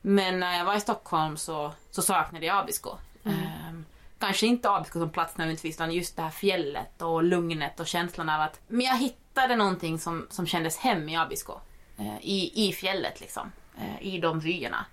[0.00, 2.96] Men när jag var i Stockholm så, så saknade jag Abisko.
[3.24, 3.38] Mm.
[3.38, 3.84] Ehm,
[4.18, 8.28] kanske inte Abisko som plats nödvändigtvis utan just det här fjället och lugnet och känslan
[8.28, 8.60] av att...
[8.68, 11.52] Men jag hittade någonting som, som kändes hem i Abisko.
[11.98, 13.52] Eh, i, I fjället liksom.
[13.78, 14.86] Eh, I de vyerna.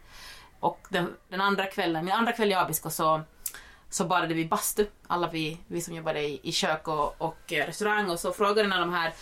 [0.59, 3.21] Och den, den andra kvällen, min andra kväll i Abisko så,
[3.89, 4.85] så badade vi bastu.
[5.07, 8.61] Alla vi, vi som jobbade i, i kök och, och eh, restaurang och så frågade
[8.61, 9.13] en av de här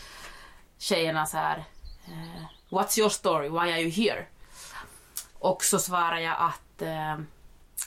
[0.78, 1.64] tjejerna så här
[2.08, 3.50] ehm, What's your story?
[3.50, 4.26] Why are you here?
[5.40, 7.18] Och så svarade jag att eh,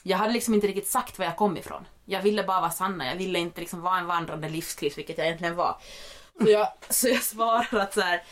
[0.03, 1.87] jag hade liksom inte riktigt sagt var jag kom ifrån.
[2.05, 5.27] Jag ville bara vara Sanna, jag ville inte liksom vara en vandrande livskris, vilket jag
[5.27, 5.77] egentligen var.
[6.41, 8.23] Så jag, så jag svarade att så här,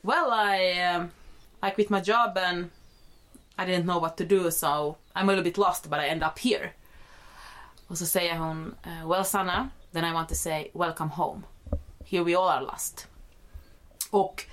[0.00, 2.70] Well, I, eh, I quit my job and
[3.56, 6.22] I didn't know what to do so I'm a little bit lost but I end
[6.22, 6.70] up here.
[7.86, 11.42] Och så säger hon, eh, well Sanna, then I want to say welcome home.
[12.04, 13.08] Here we all are lost.
[14.10, 14.44] Och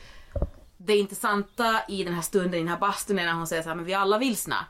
[0.77, 3.69] det intressanta i den här stunden, i den här bastun, är när hon säger så
[3.69, 4.65] här, men vi alla vilsna.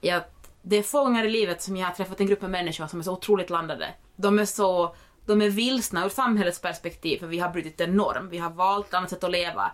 [0.00, 0.22] Jag
[0.62, 2.98] det är få gånger i livet som jag har träffat en grupp av människor som
[2.98, 3.94] är så otroligt landade.
[4.16, 4.94] De är så,
[5.26, 8.88] de är vilsna ur samhällets perspektiv, för vi har brutit en norm, vi har valt
[8.88, 9.70] ett annat sätt att leva.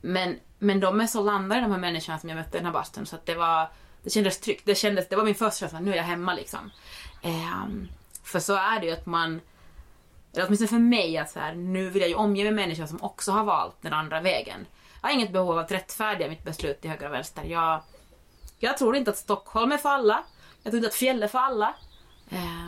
[0.00, 2.72] Men, men de är så landade de här människorna som jag mötte i den här
[2.72, 3.68] bastun så att det var,
[4.02, 4.62] det kändes tryggt.
[4.66, 6.70] Det, kändes, det var min första känsla, nu är jag hemma liksom.
[7.22, 7.88] Um,
[8.24, 9.40] för så är det ju att man,
[10.34, 12.86] eller åtminstone för mig, att så här, nu vill jag ju omge mig med människor
[12.86, 14.66] som också har valt den andra vägen.
[15.00, 17.44] Jag har inget behov av att rättfärdiga mitt beslut till höger och vänster.
[17.44, 17.82] Jag,
[18.58, 20.22] jag tror inte att Stockholm är för alla.
[20.62, 21.74] Jag tror inte att fjäll är för alla.
[22.28, 22.66] Eh,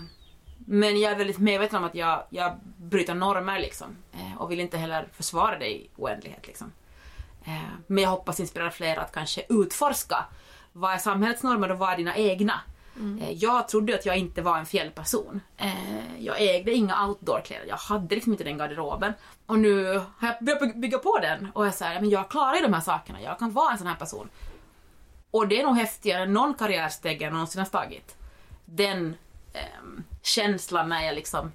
[0.66, 3.96] men jag är väldigt medveten om att jag, jag bryter normer liksom.
[4.12, 6.72] Eh, och vill inte heller försvara det i oändlighet liksom.
[7.44, 7.52] Eh,
[7.86, 10.24] men jag hoppas inspirera fler att kanske utforska
[10.72, 12.60] vad är samhällets normer och vad är dina egna?
[13.20, 15.40] Eh, Jag trodde att jag inte var en fjällperson.
[16.18, 19.12] Jag ägde inga outdoorkläder, jag hade liksom inte den garderoben.
[19.46, 22.62] Och nu har jag börjat bygga på den och jag säger men jag klarar ju
[22.62, 24.28] de här sakerna, jag kan vara en sån här person.
[25.30, 28.16] Och det är nog häftigare än någon karriärsteg jag någonsin har tagit.
[28.64, 29.16] Den
[29.52, 31.52] ehm, känslan när jag liksom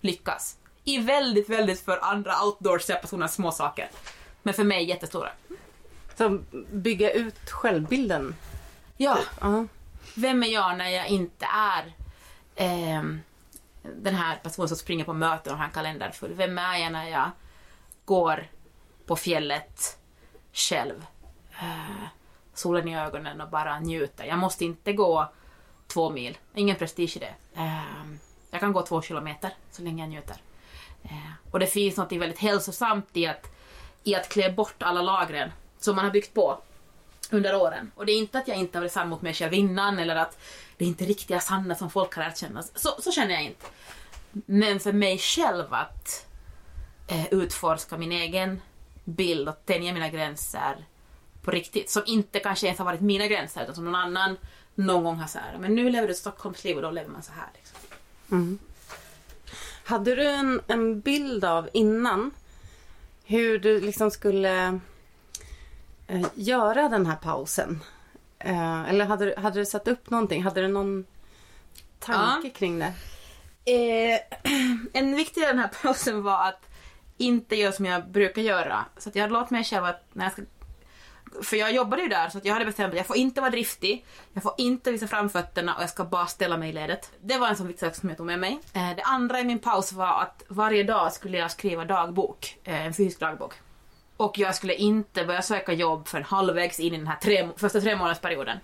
[0.00, 0.56] lyckas.
[0.84, 3.90] I väldigt, väldigt för andra outdoors-personer små saker.
[4.42, 5.30] Men för mig jättestora.
[6.16, 6.38] Så
[6.70, 8.34] bygga ut självbilden.
[8.96, 9.66] Ja, Ja.
[10.14, 11.92] vem är jag när jag inte är
[12.56, 13.20] ehm,
[13.82, 16.34] den här personen som springer på möten och har en kalender full?
[16.34, 17.30] Vem är jag när jag
[18.04, 18.46] går
[19.06, 19.98] på fjället
[20.52, 21.06] själv?
[21.60, 22.06] Eh,
[22.58, 24.24] solen i ögonen och bara njuter.
[24.24, 25.32] Jag måste inte gå
[25.86, 26.38] två mil.
[26.54, 27.60] Ingen prestige i det.
[27.60, 28.18] Ehm,
[28.50, 30.36] jag kan gå två kilometer så länge jag njuter.
[31.02, 33.46] Ehm, och det finns något väldigt hälsosamt i att,
[34.04, 36.58] i att klä bort alla lagren som man har byggt på
[37.30, 37.90] under åren.
[37.94, 40.16] Och det är inte att jag inte har varit sann mot mig själv innan eller
[40.16, 40.38] att
[40.76, 42.62] det är inte riktiga Sanna som folk har lärt känna.
[42.62, 43.66] Så, så känner jag inte.
[44.32, 46.26] Men för mig själv att
[47.08, 48.60] eh, utforska min egen
[49.04, 50.76] bild och tänja mina gränser
[51.46, 51.90] på riktigt.
[51.90, 54.36] Som inte kanske ens har varit mina gränser utan som någon annan
[54.74, 57.22] någon gång har så här, men nu lever du ett Stockholmsliv och då lever man
[57.22, 57.48] så här.
[57.54, 57.78] Liksom.
[58.30, 58.58] Mm.
[59.84, 62.30] Hade du en, en bild av innan
[63.24, 64.80] hur du liksom skulle
[66.06, 67.80] eh, göra den här pausen?
[68.38, 70.42] Eh, eller hade, du- hade du satt upp någonting?
[70.42, 71.04] Hade du någon
[71.98, 72.92] tanke kring det?
[73.64, 74.20] Eh,
[74.92, 76.68] en viktig del i den här pausen var att
[77.16, 78.84] inte göra som jag brukar göra.
[78.98, 80.42] Så jag hade låtit mig själv att när jag ska...
[81.42, 83.50] För jag jobbade ju där så att jag hade bestämt att jag får inte vara
[83.50, 87.12] driftig, jag får inte visa framfötterna och jag ska bara ställa mig i ledet.
[87.20, 88.60] Det var en sån viktig sak som jag tog med mig.
[88.72, 92.86] Eh, det andra i min paus var att varje dag skulle jag skriva dagbok, eh,
[92.86, 93.54] en fysisk dagbok.
[94.16, 97.80] Och jag skulle inte börja söka jobb förrän halvvägs in i den här tre, första
[97.80, 98.58] tre månadersperioden.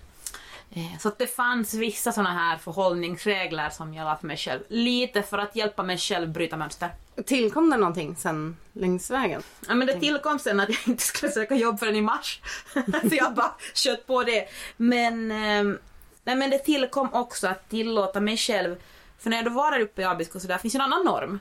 [1.00, 4.61] Så det fanns vissa såna här förhållningsregler som jag la för mig själv.
[4.68, 6.90] Lite för att hjälpa mig själv bryta mönster.
[7.26, 9.42] Tillkom det någonting sen längs vägen?
[9.68, 12.40] Ja, men det tillkom sen att jag inte skulle söka jobb förrän i mars.
[13.08, 14.48] så jag bara kött på det.
[14.76, 15.78] Men, ehm,
[16.24, 18.76] nej, men det tillkom också att tillåta mig själv,
[19.18, 21.04] för när jag då var där uppe i Abisko så där finns ju en annan
[21.04, 21.38] norm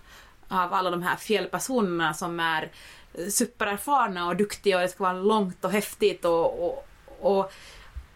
[0.47, 2.71] av alla de här fjällpersonerna som är
[3.13, 6.87] eh, supererfarna och duktiga och det ska vara långt och häftigt och, och,
[7.19, 7.51] och,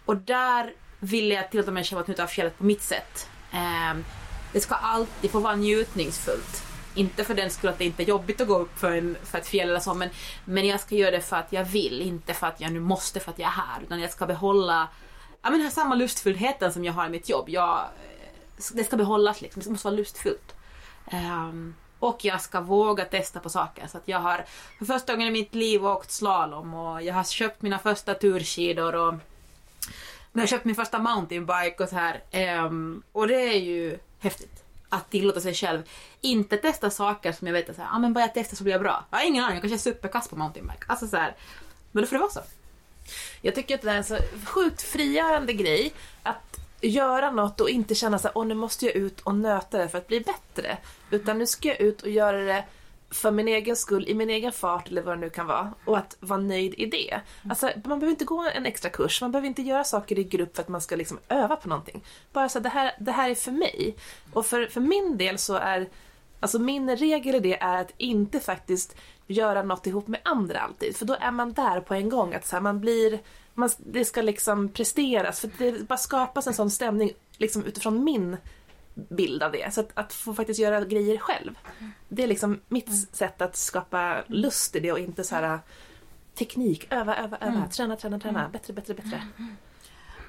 [0.05, 0.73] och där
[1.05, 3.29] ville jag tillåta mig själv att njuta av fjället på mitt sätt.
[3.51, 4.05] Ehm,
[4.53, 6.63] det ska alltid få vara njutningsfullt.
[6.95, 9.37] Inte för den skull att det inte är jobbigt att gå upp för, en, för
[9.37, 10.09] ett fjäll eller så, men,
[10.45, 13.19] men jag ska göra det för att jag vill, inte för att jag nu måste
[13.19, 13.81] för att jag är här.
[13.83, 14.87] Utan jag ska behålla
[15.41, 17.49] ja, men den här samma lustfullheten som jag har i mitt jobb.
[17.49, 17.85] Jag,
[18.73, 20.55] det ska behållas liksom, det måste vara lustfullt.
[21.11, 23.87] Um, och jag ska våga testa på saker.
[23.87, 24.45] Så att jag har
[24.77, 28.95] för första gången i mitt liv åkt slalom och jag har köpt mina första turskidor
[28.95, 29.13] och
[30.35, 32.23] när jag köpte min första mountainbike och så här.
[32.65, 34.63] Um, och det är ju häftigt.
[34.89, 35.83] Att tillåta sig själv
[36.21, 38.81] inte testa saker som jag vet att ah, men bara jag testar så blir jag
[38.81, 39.05] bra.
[39.11, 40.85] Jag har ingen aning, jag kanske är superkass på mountainbike.
[40.87, 41.35] Alltså så här,
[41.91, 42.39] men då får det vara så.
[43.41, 45.93] Jag tycker att det är en så sjukt frigörande grej
[46.23, 49.77] att göra något och inte känna så här, åh nu måste jag ut och nöta
[49.77, 50.77] det för att bli bättre.
[51.11, 52.63] Utan nu ska jag ut och göra det
[53.09, 55.73] för min egen skull, i min egen fart eller vad det nu kan vara.
[55.85, 57.21] Och att vara nöjd i det.
[57.49, 60.55] Alltså, man behöver inte gå en extra kurs, man behöver inte göra saker i grupp
[60.55, 62.03] för att man ska liksom öva på någonting.
[62.33, 63.95] Bara så det här, det här är för mig.
[64.33, 65.87] Och för, för min del så är
[66.39, 68.95] Alltså min regel i det är att inte faktiskt
[69.27, 70.95] göra något ihop med andra alltid.
[70.95, 72.33] För då är man där på en gång.
[72.33, 73.19] Att så här, man blir,
[73.53, 75.39] man, det ska liksom presteras.
[75.39, 78.37] För det bara skapas en sån stämning liksom utifrån min
[78.95, 79.73] bild av det.
[79.73, 81.57] Så att, att få faktiskt göra grejer själv.
[82.07, 85.59] Det är liksom mitt sätt att skapa lust i det och inte så här
[86.35, 89.27] teknik, öva, öva, öva, träna, träna, träna, bättre, bättre, bättre.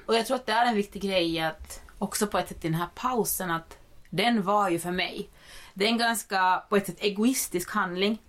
[0.05, 2.67] Och jag tror att det är en viktig grej att också på ett sätt i
[2.67, 3.77] den här pausen att
[4.09, 5.29] den var ju för mig.
[5.73, 8.21] Det är en ganska på ett sätt egoistisk handling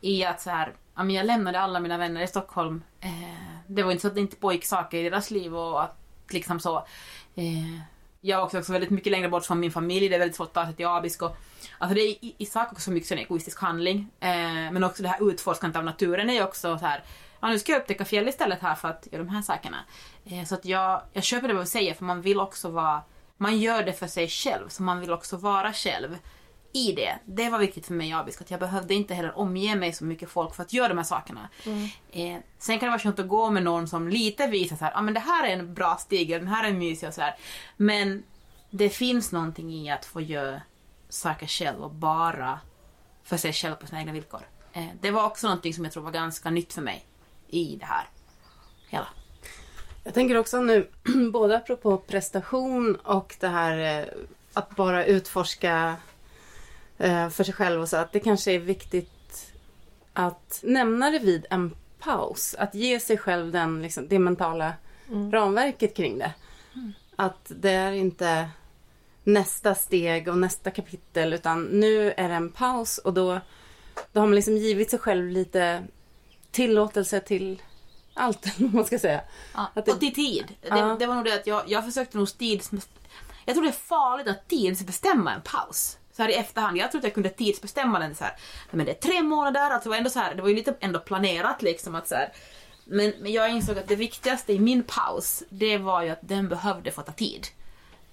[0.00, 2.82] i att så här, jag lämnade alla mina vänner i Stockholm.
[3.00, 3.10] Eh,
[3.66, 5.96] det var inte så att det inte pågick saker i deras liv och att
[6.30, 6.86] liksom så.
[8.26, 10.48] Jag var också, också väldigt mycket längre bort från min familj, det är väldigt svårt
[10.48, 11.30] att ta sig till Abisko.
[11.78, 14.08] Alltså det är i, i sak också mycket en egoistisk handling.
[14.20, 14.28] Eh,
[14.72, 17.02] men också det här utforskandet av naturen är ju också så här
[17.40, 19.76] ja, nu ska jag upptäcka fjäll istället här för att göra de här sakerna.
[20.24, 23.02] Eh, så att jag, jag köper det vad du säger för man vill också vara,
[23.36, 26.18] man gör det för sig själv så man vill också vara själv
[26.76, 27.18] i det.
[27.24, 30.04] Det var viktigt för mig i Abisk att jag behövde inte heller omge mig så
[30.04, 31.48] mycket folk för att göra de här sakerna.
[32.12, 34.92] Eh, sen kan det vara skönt att gå med någon som lite visar så här,
[34.96, 37.36] ah, men det här är en bra stig, den här är mysig och sådär.
[37.76, 38.22] Men
[38.70, 40.62] det finns någonting i att få göra
[41.08, 42.60] saker själv och bara
[43.24, 44.48] för sig själv på sina egna villkor.
[44.72, 47.06] Eh, det var också någonting som jag tror var ganska nytt för mig
[47.48, 48.04] i det här
[48.88, 49.08] hela.
[50.04, 50.88] Jag tänker också nu,
[51.32, 54.06] både apropå prestation och det här eh,
[54.52, 55.96] att bara utforska
[57.30, 59.52] för sig själv och så, att det kanske är viktigt
[60.12, 62.54] att nämna det vid en paus.
[62.58, 64.72] Att ge sig själv den, liksom, det mentala
[65.32, 66.32] ramverket kring det.
[67.16, 68.48] Att det är inte
[69.24, 73.40] nästa steg och nästa kapitel utan nu är det en paus och då,
[74.12, 75.84] då har man liksom givit sig själv lite
[76.50, 77.62] tillåtelse till
[78.14, 79.20] allt, man ska säga.
[79.54, 80.54] Ja, det- Och till tid.
[80.62, 80.76] Ja.
[80.76, 82.70] Det, det var nog det att jag, jag försökte nog tids...
[83.44, 85.98] Jag tror det är farligt att tidsbestämma en paus.
[86.16, 86.76] Så här i efterhand.
[86.76, 88.34] Jag trodde jag kunde tidsbestämma den så här.
[88.70, 90.74] Men det är tre månader, alltså det var ändå så här, det var ju lite
[90.80, 92.32] ändå planerat liksom att så här.
[92.84, 96.48] Men, men jag insåg att det viktigaste i min paus, det var ju att den
[96.48, 97.46] behövde få ta tid.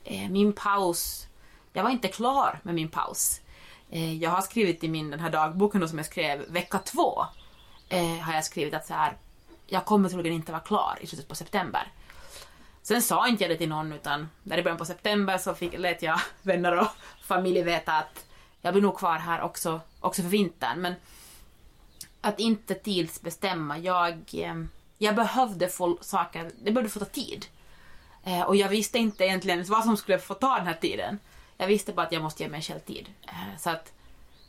[0.03, 1.27] Eh, min paus,
[1.73, 3.41] jag var inte klar med min paus.
[3.89, 7.25] Eh, jag har skrivit i min den här dagboken då som jag skrev vecka två.
[7.89, 9.17] Eh, har jag skrivit att så här,
[9.67, 11.91] jag kommer troligen inte vara klar i slutet på september.
[12.83, 15.79] Sen sa inte jag det till någon utan där i början på september så fick,
[15.79, 16.87] lät jag vänner och
[17.21, 18.25] familj veta att
[18.61, 20.81] jag blir nog kvar här också, också för vintern.
[20.81, 20.93] Men
[22.21, 23.77] att inte tidsbestämma.
[23.77, 24.63] Jag, eh,
[24.97, 27.45] jag behövde få saker, det behövde få ta tid.
[28.23, 31.19] Eh, och jag visste inte egentligen vad som skulle få ta den här tiden.
[31.57, 33.09] Jag visste bara att jag måste ge mig själv tid.
[33.27, 33.93] Eh, så att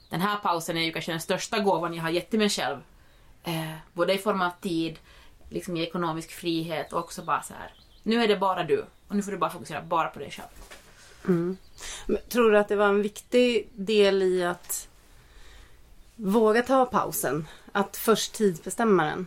[0.09, 2.79] den här pausen är ju kanske den största gåvan jag har gett till mig själv.
[3.93, 4.99] Både i form av tid,
[5.49, 7.84] liksom i ekonomisk frihet och också bara så här.
[8.07, 10.49] Nu är det bara du och nu får du bara fokusera bara på dig själv.
[12.07, 14.89] Men Tror du att det var en viktig del i att
[16.17, 17.49] våga ta pausen?
[17.73, 19.27] Att först tidsbestämma den?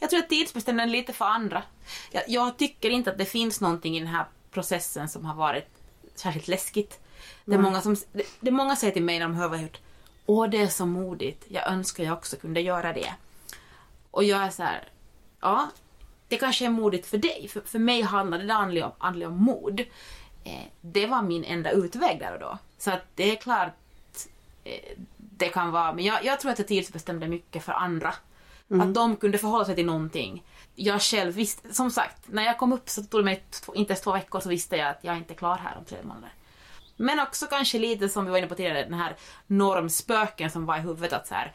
[0.00, 1.62] Jag tror att tidsbestämningen är lite för andra.
[2.10, 5.68] Jag, jag tycker inte att det finns någonting i den här processen som har varit
[6.14, 7.00] särskilt läskigt.
[7.44, 9.62] Det är, många, som, det, det många säger till mig när de hör vad jag
[9.62, 9.78] gjort.
[10.26, 11.44] Åh, det är så modigt.
[11.48, 13.14] Jag önskar jag också kunde göra det.
[14.10, 14.88] Och jag är så här,
[15.40, 15.70] ja,
[16.28, 17.48] det kanske är modigt för dig.
[17.52, 18.54] För, för mig handlar det
[18.98, 19.80] andligen om, mod.
[20.44, 22.58] Eh, det var min enda utväg där och då.
[22.78, 23.72] Så att det är klart,
[24.64, 28.14] eh, det kan vara, men jag, jag tror att jag tidsbestämde mycket för andra.
[28.70, 30.42] Att de kunde förhålla sig till någonting.
[30.74, 33.92] Jag själv visste, som sagt, när jag kom upp så tog det mig två, inte
[33.92, 36.32] ens två veckor så visste jag att jag inte är klar här om tre månader.
[36.96, 40.76] Men också kanske lite som vi var inne på tidigare, den här normspöken som var
[40.76, 41.52] i huvudet att så här,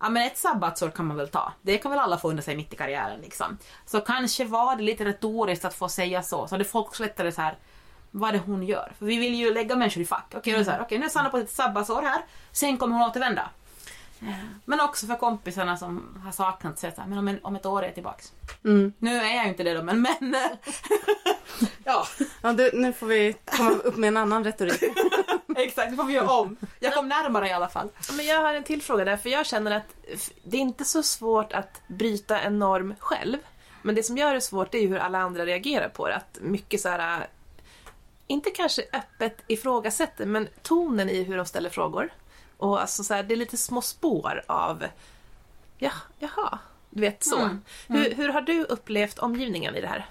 [0.00, 1.52] ja men ett sabbatsår kan man väl ta.
[1.62, 3.58] Det kan väl alla få under sig mitt i karriären liksom.
[3.86, 7.32] Så kanske var det lite retoriskt att få säga så, så hade folk också lättare
[7.32, 7.58] så här,
[8.10, 8.92] vad det hon gör?
[8.98, 10.32] För vi vill ju lägga människor i fack.
[10.36, 13.50] Okej, så här, okej nu är Sanna på ett sabbatsår här, sen kommer hon återvända.
[14.20, 14.34] Eh,
[14.64, 17.86] Men också för kompisarna som har saknat sig, men om, en, om ett år är
[17.86, 18.32] jag tillbaks.
[18.64, 18.92] Mm.
[18.98, 20.50] Nu är jag ju inte det då, men, men eh,
[21.84, 22.06] ja,
[22.42, 24.82] Ja, du, nu får vi komma upp med en annan retorik.
[25.64, 26.56] exakt, det får vi göra om.
[26.80, 27.88] Jag kom närmare i alla fall.
[28.16, 29.94] Men jag har en till fråga där, för jag känner att
[30.44, 33.38] det är inte så svårt att bryta en norm själv.
[33.82, 36.16] Men det som gör det svårt är ju hur alla andra reagerar på det.
[36.16, 37.26] Att mycket så här,
[38.26, 42.12] inte kanske öppet ifrågasätter, men tonen i hur de ställer frågor.
[42.56, 44.84] Och alltså så här, det är lite små spår av,
[45.78, 46.58] ja, jaha,
[46.90, 47.38] du vet så.
[47.38, 47.62] Mm.
[47.86, 50.06] Hur, hur har du upplevt omgivningen i det här?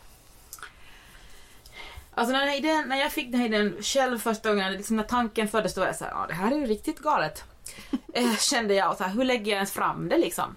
[2.17, 5.03] Alltså när, den idén, när jag fick den här idén själv första gången, liksom när
[5.03, 7.43] tanken föddes, då var jag såhär, ja det här är ju riktigt galet.
[8.13, 10.55] eh, kände jag, och så här, hur lägger jag ens fram det liksom?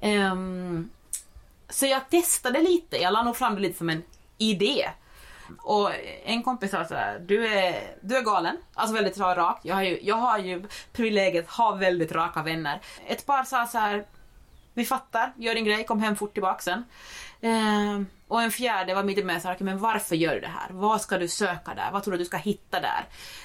[0.00, 0.90] Ehm,
[1.68, 4.02] så jag testade lite, jag la nog fram det lite som en
[4.38, 4.88] idé.
[5.58, 5.90] Och
[6.24, 8.56] en kompis sa såhär, du är, du är galen.
[8.74, 9.60] Alltså väldigt rak.
[9.62, 12.80] Jag har ju, jag har ju privilegiet att ha väldigt raka vänner.
[13.06, 14.06] Ett par sa så här,
[14.74, 16.84] vi fattar, gör din grej, kom hem fort tillbaka sen.
[17.40, 20.68] Ehm, och en fjärde var mitt med så här, men varför gör du det här?
[20.70, 21.90] Vad ska du söka där?
[21.92, 23.04] Vad tror du du ska hitta där?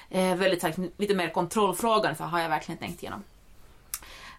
[0.10, 3.24] Eh, väldigt så här, lite mer kontrollfrågan, så har jag verkligen tänkt igenom?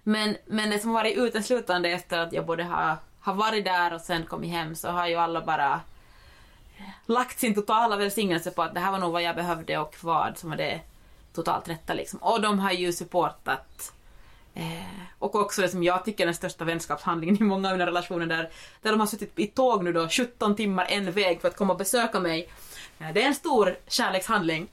[0.02, 4.00] Men, men det som varit uteslutande efter att jag både har, har varit där och
[4.00, 5.80] sen kommit hem så har ju alla bara
[7.06, 10.38] lagt sin totala välsignelse på att det här var nog vad jag behövde och vad
[10.38, 10.80] som var det
[11.34, 12.18] totalt rätta liksom.
[12.18, 13.92] Och de har ju supportat
[14.58, 17.86] Eh, och också det som jag tycker är den största vänskapshandlingen i många av mina
[17.86, 18.50] relationer där,
[18.82, 21.72] där de har suttit i tåg nu då 17 timmar en väg för att komma
[21.72, 22.48] och besöka mig.
[22.98, 24.68] Eh, det är en stor kärlekshandling.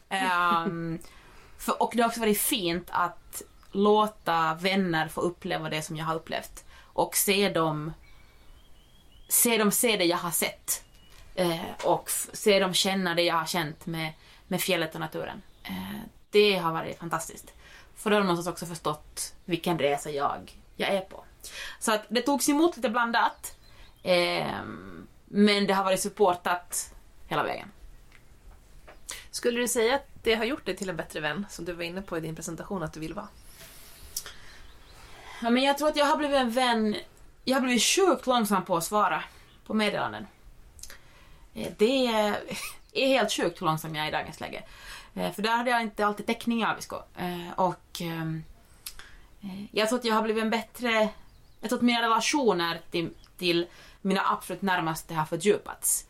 [0.65, 1.00] Um,
[1.58, 6.06] för, och det har också varit fint att låta vänner få uppleva det som jag
[6.06, 6.65] har upplevt.
[6.93, 7.93] Och se dem
[9.28, 10.84] se dem se det jag har sett.
[11.36, 14.13] Eh, och se dem känna det jag har känt med,
[14.48, 15.41] med fjället och naturen.
[15.63, 17.54] Eh, det har varit fantastiskt.
[17.95, 21.23] För då har de någonstans också förstått vilken resa jag, jag är på.
[21.79, 23.55] Så att det togs emot lite blandat.
[24.03, 24.47] Eh,
[25.25, 26.93] men det har varit supportat
[27.27, 27.71] hela vägen.
[29.31, 31.84] Skulle du säga att det har gjort dig till en bättre vän, som du var
[31.84, 33.27] inne på i din presentation att du vill vara?
[35.41, 36.95] Ja, men jag tror att jag har blivit en vän.
[37.43, 39.23] Jag har blivit sjukt långsam på att svara
[39.65, 40.27] på meddelanden.
[41.53, 42.36] Eh, Det är,
[42.93, 44.63] är helt sjukt hur långsam jag är i dagens läge.
[45.15, 46.95] Eh, för där hade jag inte alltid täckning i Abisko.
[47.17, 48.43] Eh, och ehm,
[49.41, 51.10] eh, jag tror att jag har blivit en bättre...
[51.62, 53.67] Jag tror att mina relationer till, till
[54.01, 56.08] mina absolut närmaste har fördjupats.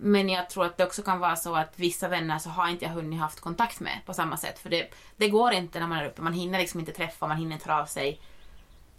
[0.00, 2.84] Men jag tror att det också kan vara så att vissa vänner så har inte
[2.84, 4.58] jag hunnit haft kontakt med på samma sätt.
[4.58, 6.22] För det, det går inte när man är uppe.
[6.22, 8.20] Man hinner liksom inte träffa, man hinner inte höra av sig.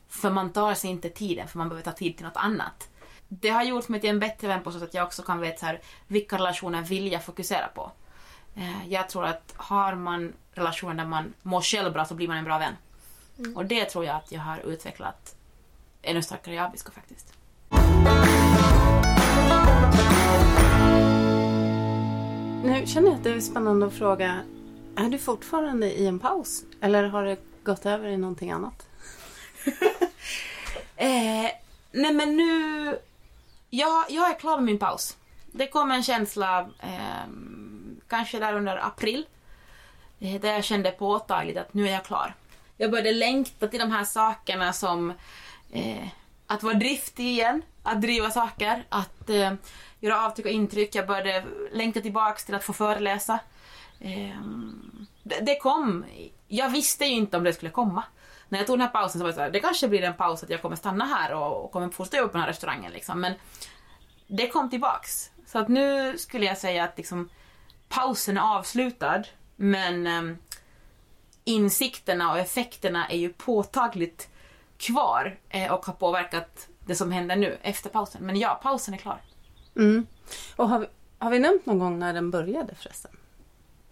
[0.10, 2.90] För man tar sig inte tiden, för man behöver ta tid till något annat.
[3.28, 5.40] Det har gjort mig till en bättre vän på så sätt att jag också kan
[5.40, 7.92] veta så här, vilka relationer vill jag fokusera på.
[8.56, 12.38] Eh, Jag tror att har man relationer där man mår själv bra så blir man
[12.38, 12.74] en bra vän.
[13.56, 15.36] Och det tror jag att jag har utvecklat
[16.02, 17.34] ännu starkare i Abisko faktiskt.
[22.64, 24.42] Nu känner jag att det är spännande att fråga.
[24.96, 26.64] Är du fortfarande i en paus?
[26.82, 28.88] Eller har det gått över i någonting annat?
[30.96, 31.52] Eh,
[31.92, 33.00] nej men nu...
[33.70, 35.18] Jag, jag är klar med min paus.
[35.52, 37.28] Det kom en känsla eh,
[38.12, 39.26] kanske där under april.
[40.20, 42.36] Där jag kände påtagligt att nu är jag klar.
[42.78, 45.14] Jag började längta till de här sakerna som
[45.72, 46.08] eh,
[46.48, 49.54] att vara driftig igen, att driva saker, att eh,
[50.00, 50.96] göra avtryck och intryck.
[50.96, 53.40] Jag började längta tillbaks till att få föreläsa.
[54.00, 54.42] Eh,
[55.24, 56.06] det, det kom.
[56.48, 58.04] Jag visste ju inte om det skulle komma.
[58.50, 60.14] När jag tog den här pausen så var det så här, det kanske blir en
[60.14, 62.92] paus att jag kommer stanna här och, och kommer fortsätta jobba på den här restaurangen
[62.92, 63.22] liksom.
[63.22, 63.34] Men
[64.28, 65.32] det kom tillbaks.
[65.46, 67.30] Så att nu skulle jag säga att liksom,
[67.92, 69.24] pausen är avslutad
[69.56, 70.38] men ehm,
[71.44, 74.30] insikterna och effekterna är ju påtagligt
[74.78, 78.26] kvar eh, och har påverkat det som händer nu efter pausen.
[78.26, 79.22] Men ja, pausen är klar.
[79.76, 80.08] Mm.
[80.56, 80.86] Och har vi,
[81.18, 83.12] har vi nämnt någon gång när den började förresten?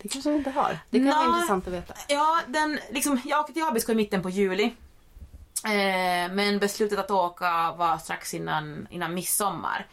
[0.02, 0.80] Det kanske vi inte har.
[0.90, 1.28] Det kan vara Nej.
[1.28, 1.94] intressant att veta.
[2.08, 4.76] Ja, den, liksom, jag åkte till Abisko i mitten på juli.
[5.66, 9.88] Eh, men beslutet att åka var strax innan, innan midsommar.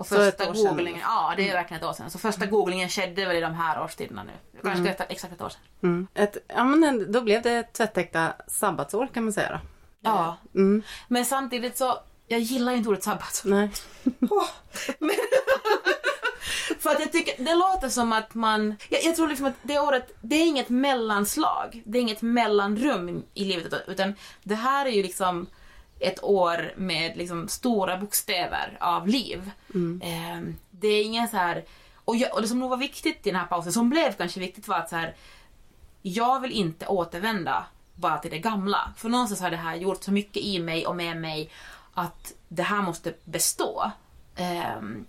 [0.00, 0.44] Och Så första.
[0.44, 0.56] Mm.
[0.56, 2.10] googlingen, ja det är verkligen ett år sedan.
[2.10, 4.32] Så första googlingen skedde väl i de här årstiderna nu.
[4.62, 5.60] Kanske ett, exakt ett år sedan.
[5.82, 6.06] Mm.
[6.14, 9.58] Ett, ja, men en- då blev det ett tvättäkta sabbatsår kan man säga då.
[10.02, 10.36] Ja.
[10.54, 10.82] Mm.
[11.08, 13.50] Men samtidigt så, jag gillar inte ordet sabbatsår.
[13.50, 13.70] Nej.
[16.78, 18.76] För att jag tycker, det låter som att man...
[18.88, 21.82] Jag, jag tror liksom att det året, det är inget mellanslag.
[21.86, 23.74] Det är inget mellanrum i livet.
[23.86, 25.46] Utan det här är ju liksom
[26.00, 29.50] ett år med liksom stora bokstäver av liv.
[30.02, 31.64] Eh, det är ingen så här...
[32.04, 34.40] Och, jag, och det som nog var viktigt i den här pausen, som blev kanske
[34.40, 35.14] viktigt var att så här...
[36.02, 38.92] Jag vill inte återvända bara till det gamla.
[38.96, 41.50] För någonstans har det här gjort så mycket i mig och med mig
[41.94, 43.92] att det här måste bestå.
[44.36, 45.06] Ehm,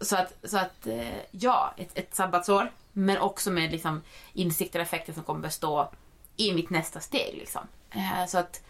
[0.00, 2.72] så att, så att eh, ja, ett, ett sabbatsår.
[2.92, 5.90] Men också med liksom, insikter och effekter som kommer bestå
[6.36, 7.34] i mitt nästa steg.
[7.38, 7.62] Liksom.
[7.90, 8.62] Eh, så att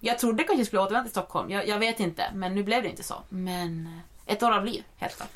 [0.00, 1.50] jag trodde kanske jag skulle återvända till Stockholm.
[1.50, 3.14] Jag, jag vet inte, men nu blev det inte så.
[3.28, 3.86] Men
[4.26, 5.32] eh, ett år av liv, helt klart.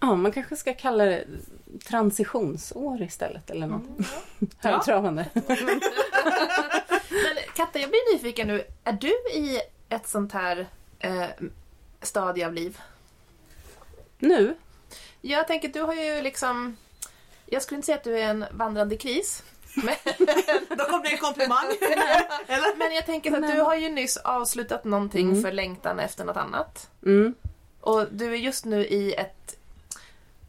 [0.00, 1.24] Ja, man kanske ska kalla det
[1.84, 4.06] transitionsår istället eller något.
[4.58, 5.26] Högtravande.
[5.34, 5.80] Men
[7.56, 8.64] Katta, jag blir nyfiken nu.
[8.84, 10.66] Är du i ett sånt här
[10.98, 11.26] eh,
[12.02, 12.80] stadie av liv?
[14.18, 14.56] Nu?
[15.20, 16.76] Jag tänker, du har ju liksom...
[17.46, 19.42] Jag skulle inte säga att du är en vandrande kris.
[19.74, 19.94] Men,
[20.78, 21.64] Då kom det en komplimang.
[22.76, 26.90] men jag tänker att du har ju nyss avslutat någonting för längtan efter något annat.
[27.06, 27.34] Mm.
[27.80, 29.56] Och du är just nu i ett...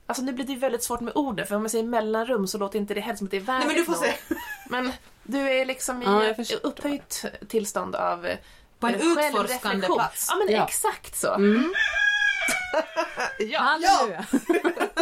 [0.08, 2.58] Alltså nu blir det ju väldigt svårt med orden, för om man säger mellanrum så
[2.58, 4.04] låter inte det helt som att det är värdigt Nej men du får nog.
[4.04, 4.36] se.
[4.70, 4.92] Men
[5.24, 8.38] du är liksom i Ja, ett upphöjt tillstånd av eh,
[8.80, 10.28] På en utforskande plats.
[10.30, 10.66] Ja men Ja.
[10.68, 11.34] exakt så.
[11.34, 11.74] Mm.
[13.40, 13.60] ja.
[13.60, 14.26] Halleluja!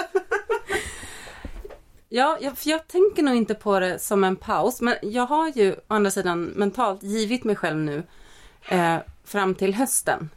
[2.14, 4.82] ja, jag, för jag tänker nog inte på det som en paus.
[4.82, 8.04] Men jag har ju å andra sidan mentalt givit mig själv nu
[8.70, 10.30] eh, fram till hösten.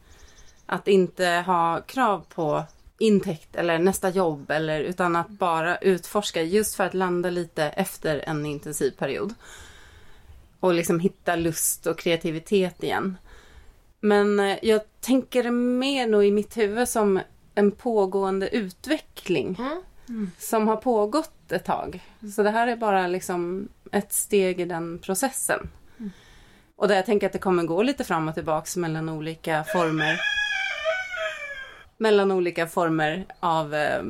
[0.66, 2.64] Att inte ha krav på
[2.98, 8.18] intäkt eller nästa jobb eller utan att bara utforska just för att landa lite efter
[8.26, 9.34] en intensiv period.
[10.60, 13.16] Och liksom hitta lust och kreativitet igen.
[14.00, 17.20] Men eh, jag tänker mer nog i mitt huvud som
[17.54, 19.60] en pågående utveckling.
[20.08, 20.30] Mm.
[20.38, 22.00] Som har pågått ett tag.
[22.36, 25.70] Så det här är bara liksom ett steg i den processen.
[26.76, 30.20] Och där jag tänker att det kommer gå lite fram och tillbaks mellan olika former.
[31.98, 34.02] mellan olika former av eh,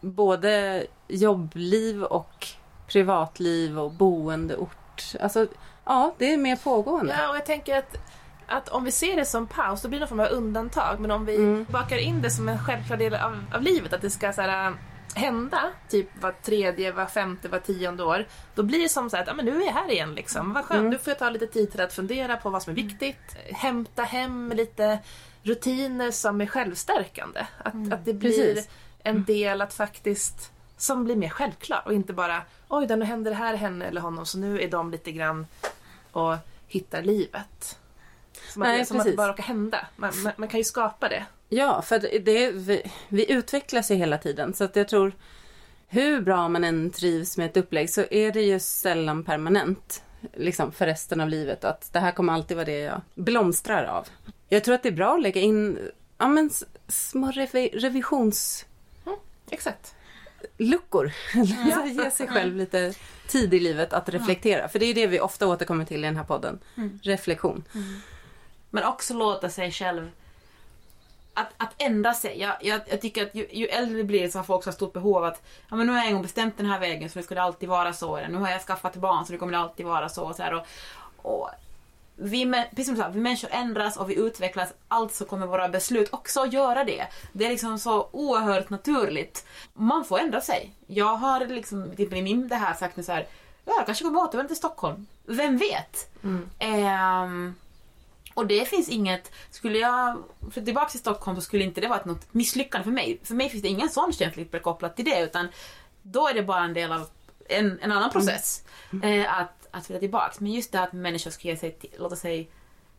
[0.00, 2.46] både jobbliv och
[2.86, 5.14] privatliv och boendeort.
[5.20, 5.46] Alltså,
[5.84, 7.16] ja, det är mer pågående.
[7.18, 7.96] Ja, och jag tänker att,
[8.46, 11.00] att om vi ser det som paus, då blir det någon form av undantag.
[11.00, 14.10] Men om vi bakar in det som en självklar del av, av livet, att det
[14.10, 14.74] ska så här,
[15.14, 18.26] hända typ var tredje, var femte, var tionde år.
[18.54, 20.14] Då blir det som så här att ja, men nu är jag här igen.
[20.14, 20.52] Liksom.
[20.52, 22.74] Vad skönt, nu får jag ta lite tid till att fundera på vad som är
[22.74, 23.36] viktigt.
[23.52, 24.98] Hämta hem lite
[25.42, 27.46] rutiner som är självstärkande.
[27.58, 28.68] Att, att det blir Precis.
[29.02, 33.30] en del att faktiskt som blir mer självklar och inte bara oj, då nu händer
[33.30, 35.46] det här henne eller honom så nu är de lite grann
[36.12, 36.36] och
[36.66, 37.78] hittar livet.
[38.48, 39.86] Som, Nej, att, som att det bara råkar hända.
[39.96, 41.26] Man, man, man kan ju skapa det.
[41.52, 44.54] Ja, för det, vi, vi utvecklas ju hela tiden.
[44.54, 45.12] Så att jag tror,
[45.88, 50.02] hur bra man än trivs med ett upplägg så är det ju sällan permanent.
[50.34, 51.64] Liksom för resten av livet.
[51.64, 54.08] Att det här kommer alltid vara det jag blomstrar av.
[54.48, 55.78] Jag tror att det är bra att lägga in
[56.18, 56.50] ja, men,
[56.88, 58.66] små revi, revisionsluckor.
[59.50, 59.94] Exakt.
[61.34, 62.94] Alltså ge sig själv lite
[63.28, 64.68] tid i livet att reflektera.
[64.68, 66.58] För det är det vi ofta återkommer till i den här podden.
[67.02, 67.64] Reflektion.
[68.70, 70.10] Men också låta sig själv
[71.34, 72.40] att, att ändra sig.
[72.40, 74.92] Jag, jag, jag tycker att ju, ju äldre vi blir så har folk så stort
[74.92, 77.18] behov av att ja, men nu har jag en gång bestämt den här vägen så
[77.18, 78.16] nu ska det alltid vara så.
[78.16, 80.24] Eller nu har jag skaffat barn så nu kommer det alltid vara så.
[80.24, 80.66] Och så här, och,
[81.16, 81.50] och
[82.16, 86.12] vi, precis som du sa, vi människor ändras och vi utvecklas, alltså kommer våra beslut
[86.12, 87.06] också göra det.
[87.32, 89.46] Det är liksom så oerhört naturligt.
[89.74, 90.74] Man får ändra sig.
[90.86, 93.26] Jag har liksom typ i min det här sagt nu så här,
[93.64, 95.06] ja, jag kanske kommer återvända till Stockholm.
[95.26, 96.10] Vem vet?
[96.58, 97.54] Ehm,
[98.34, 102.04] och det finns inget, skulle jag flytta tillbaka till Stockholm så skulle inte det vara
[102.04, 103.20] något misslyckande för mig.
[103.24, 105.48] För mig finns det ingen sån känslighet kopplat till det utan
[106.02, 107.06] då är det bara en del av
[107.48, 108.64] en, en annan process.
[109.02, 110.34] Eh, att, att flytta tillbaka.
[110.38, 112.50] Men just det här att människor ska ge sig, låta sig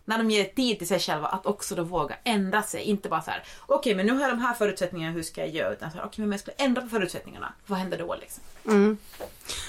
[0.05, 2.84] när de ger tid till sig själva, att också då våga ändra sig.
[2.84, 5.49] Inte bara så här: okej men nu har jag de här förutsättningarna, hur ska jag
[5.49, 5.73] göra?
[5.73, 8.43] Utan så här, okej men om jag skulle ändra på förutsättningarna, vad händer då liksom?
[8.65, 8.97] Mm.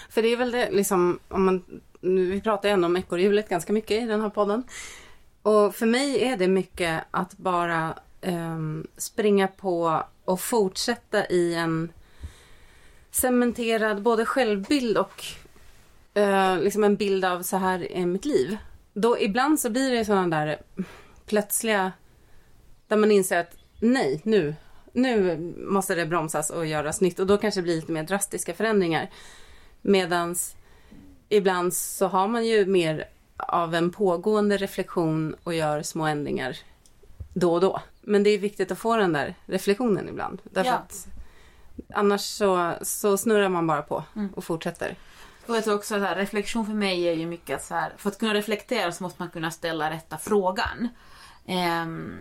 [0.09, 3.49] För det är väl det liksom, om man, nu, vi pratar ju ändå om ekorrhjulet
[3.49, 4.65] ganska mycket i den här podden.
[5.43, 11.93] Och för mig är det mycket att bara um, springa på och fortsätta i en
[13.11, 15.25] cementerad både självbild och
[16.19, 18.57] uh, liksom en bild av så här är mitt liv.
[18.95, 20.63] Då ibland så blir det sådana där
[21.27, 21.93] plötsliga,
[22.89, 24.55] där man inser att nej, nu,
[24.93, 27.19] nu måste det bromsas och göras nytt.
[27.19, 29.11] Och då kanske det blir lite mer drastiska förändringar.
[29.83, 30.57] Medans
[31.29, 33.09] ibland så har man ju mer
[33.49, 36.57] av en pågående reflektion och gör små ändringar
[37.35, 37.81] då och då.
[38.01, 40.43] Men det är viktigt att få den där reflektionen ibland.
[40.45, 40.77] Därför Ja.
[40.77, 41.07] att
[41.95, 44.97] annars så, så snurrar man bara på och fortsätter.
[45.47, 48.11] Och jag tror också att reflektion för mig är ju mycket att så här, för
[48.11, 50.89] att kunna reflektera så måste man kunna ställa rätta frågan.
[51.47, 52.19] Ehm,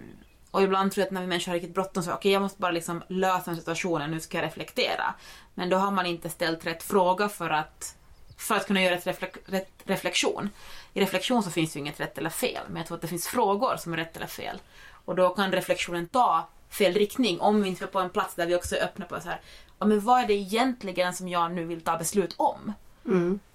[0.51, 2.61] och ibland tror jag att när vi människor har riktigt bråttom så okej jag måste
[2.61, 5.13] bara liksom lösa situationen, nu ska jag reflektera.
[5.53, 7.95] Men då har man inte ställt rätt fråga för att,
[8.38, 10.49] för att kunna göra rätt, reflek- rätt reflektion.
[10.93, 13.27] I reflektion så finns ju inget rätt eller fel, men jag tror att det finns
[13.27, 14.61] frågor som är rätt eller fel.
[15.05, 18.45] Och då kan reflektionen ta fel riktning om vi inte är på en plats där
[18.45, 19.41] vi också är öppna på så här,
[19.79, 22.73] ja, men vad är det egentligen som jag nu vill ta beslut om?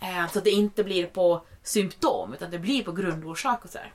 [0.00, 3.78] Eh, Så att det inte blir på symptom utan det blir på grundorsak och så
[3.78, 3.92] här.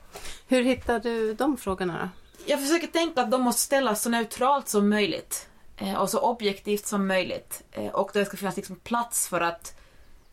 [0.48, 2.08] Hur hittar du de frågorna då?
[2.46, 5.48] Jag försöker tänka att de måste ställas så neutralt som möjligt.
[5.76, 7.62] eh, Och så objektivt som möjligt.
[7.72, 9.74] Eh, Och det ska finnas liksom plats för att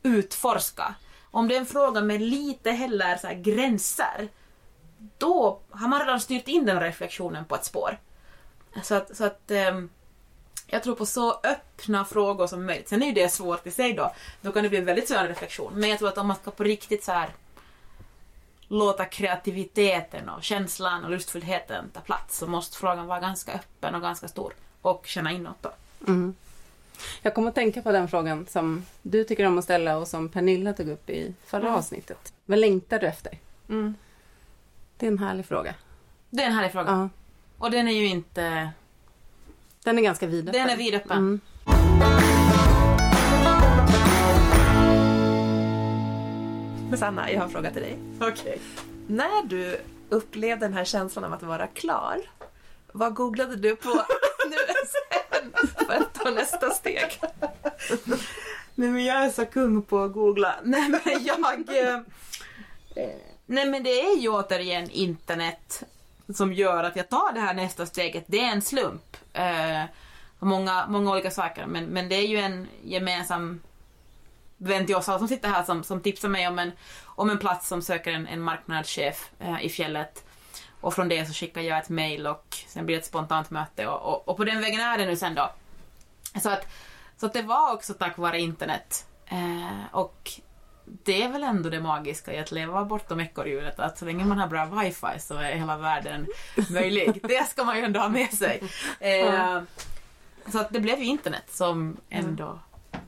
[0.04, 0.96] utforska.
[1.32, 4.30] Om det är en fråga med lite heller så här gränser,
[5.18, 7.98] då har man redan styrt in den reflektionen på ett spår.
[8.84, 9.90] Så att, så att ehm,
[10.68, 12.90] jag tror på så öppna frågor som möjligt.
[12.90, 14.14] Sen är ju det svårt i sig då.
[14.42, 15.74] Då kan det bli en väldigt svår reflektion.
[15.76, 17.30] Men jag tror att om man ska på riktigt så här
[18.68, 24.02] låta kreativiteten och känslan och lustfullheten ta plats så måste frågan vara ganska öppen och
[24.02, 24.54] ganska stor.
[24.82, 25.72] Och känna inåt då.
[26.08, 26.36] Mm.
[27.22, 30.30] Jag kommer att tänka på den frågan som du tycker om att ställa och som
[30.30, 31.74] Pernilla tog upp i förra Mm.
[31.74, 32.34] avsnittet.
[32.46, 33.38] Vad längtar du efter?
[33.70, 33.96] Mm.
[34.98, 35.76] Det är en härlig fråga.
[36.30, 36.90] Det är en härlig fråga.
[36.92, 37.10] Ja.
[37.58, 38.70] Och den är ju inte...
[39.84, 40.62] Den är ganska vidöppen.
[40.62, 41.18] Den är vidöppen.
[41.18, 41.40] Mm.
[46.90, 47.98] Men Sanna, jag har en fråga till dig.
[48.22, 48.60] Okej.
[49.08, 49.78] När du
[50.10, 52.22] upplevde den här känslan av att vara klar,
[52.92, 53.90] vad googlade du på
[54.50, 55.52] nu sen
[56.24, 57.22] ta nästa steg?
[58.76, 60.56] Nej men jag är så kung på att googla.
[60.64, 61.78] Nej men jag...
[61.78, 61.96] Eh,
[62.96, 63.10] eh,
[63.46, 65.84] nej men det är ju återigen internet
[66.34, 68.24] som gör att jag tar det här nästa steget.
[68.28, 69.18] Det är en slump.
[69.34, 69.84] Eh,
[70.40, 73.62] många, många olika saker men, men det är ju en gemensam
[74.58, 76.72] vän till oss alla som sitter här som, som tipsar mig om en,
[77.06, 80.26] om en plats som söker en, en marknadschef eh, i fjället.
[80.82, 83.88] Och från det så skickar jag ett mail och sen blir det ett spontant möte
[83.88, 85.52] och, och, och på den vägen är det nu sen då.
[86.42, 86.68] Så att,
[87.18, 89.06] så att det var också tack vare internet.
[89.26, 90.32] Eh, och
[91.04, 94.38] det är väl ändå det magiska i att leva bortom ekorrhjulet, att så länge man
[94.38, 96.28] har bra wifi så är hela världen
[96.70, 97.20] möjlig.
[97.28, 98.64] det ska man ju ändå ha med sig.
[99.00, 99.62] Eh,
[100.52, 102.60] så att det blev ju internet som ändå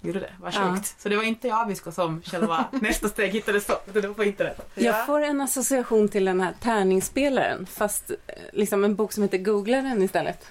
[0.02, 0.34] gjorde det.
[0.40, 0.76] Vad Ja.
[0.76, 1.02] sjukt.
[1.02, 4.16] Så det var inte i Abisko som själva nästa steg hittades på, utan det var
[4.16, 4.72] på internet.
[4.76, 8.16] Jag får en association till den här tärningsspelaren fast eh,
[8.54, 10.48] liksom en bok som heter Googlaren istället.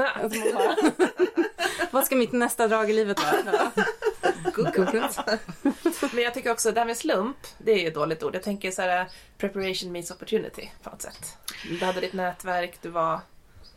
[1.90, 3.70] Vad ska mitt nästa drag i livet vara?
[4.54, 5.18] Googlat.
[6.12, 8.34] Men jag tycker också det här med slump, det är ju ett dåligt ord.
[8.34, 11.36] Jag tänker så här preparation meets opportunity på något sätt.
[11.80, 13.20] Du hade ditt nätverk, du var...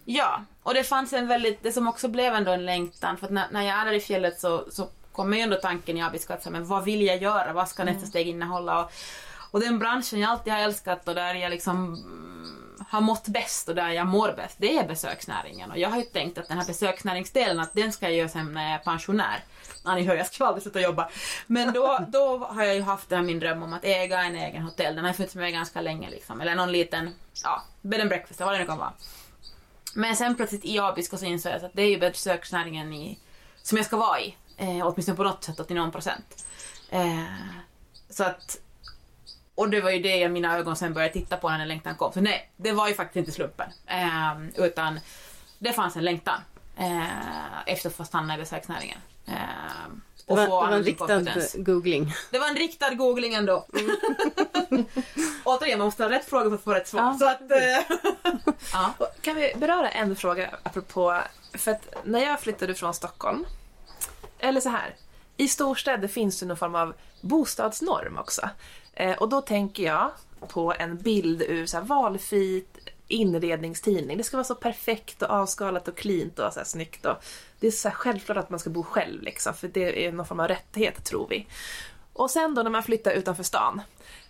[0.06, 3.32] Ja, och det fanns en väldigt, det som också blev ändå en längtan, för att
[3.32, 6.34] när, när jag är där i fjället så, så kommer ju ändå tanken i Abisko
[6.34, 8.84] att så här, men vad vill jag göra, vad ska nästa steg innehålla?
[8.84, 8.92] Och,
[9.52, 13.70] och den branschen jag alltid har älskat och där jag liksom mm, har mått bäst
[13.70, 15.72] och där jag mår bäst, det är besöksnäringen.
[15.72, 18.54] Och jag har ju tänkt att den här besöksnäringsdelen, att den ska jag göra sen
[18.54, 19.44] när jag är pensionär.
[19.86, 21.10] Ja, ni hör, jag ska aldrig sluta jobba.
[21.48, 24.36] Men då, då har jag ju haft den här min dröm om att äga en
[24.36, 24.96] egen hotell.
[24.96, 26.42] Den har funnits med mig ganska länge liksom.
[26.42, 28.94] Eller någon liten, ja, bed and breakfast, vad det nu kan vara.
[29.96, 33.20] Men sen plötsligt i Abisko så insåg jag att det är ju besöksnäringen i,
[33.62, 34.36] som jag ska vara i.
[34.58, 36.46] Eh, åtminstone på något sätt och till någon procent.
[36.90, 37.24] Eh,
[38.10, 38.60] så att...
[39.56, 42.14] Och det var ju det mina ögon sen började titta på när längtan kom.
[42.14, 43.70] Så nej, det var ju faktiskt inte slumpen.
[43.88, 45.00] Eh, utan
[45.60, 46.40] det fanns en längtan
[46.78, 48.98] eh, efter att få stanna i besöksnäringen.
[49.28, 49.34] Eh,
[50.28, 51.56] Det var, få det var en riktad kompetens.
[51.60, 52.14] googling.
[52.32, 53.66] Det var en riktad googling ändå.
[55.44, 57.02] Återigen, man måste ha rätt fråga för att få rätt svar.
[57.02, 57.18] Ja.
[57.20, 57.98] Så att, eh,
[58.74, 58.94] ja.
[59.22, 61.20] Kan vi beröra en fråga apropå,
[61.54, 63.46] för att när jag flyttade från Stockholm,
[64.40, 64.96] eller så här,
[65.38, 68.50] i storstäder finns det någon form av bostadsnorm också.
[68.94, 70.12] Eh, och då tänker jag
[70.48, 72.66] på en bild ur så här valfri
[73.08, 74.18] inredningstidning.
[74.18, 77.06] Det ska vara så perfekt och avskalat och cleant och så här snyggt.
[77.06, 77.24] Och
[77.60, 80.26] det är så här självklart att man ska bo själv liksom, för det är någon
[80.26, 81.48] form av rättighet tror vi.
[82.14, 83.82] Och sen då när man flyttar utanför stan.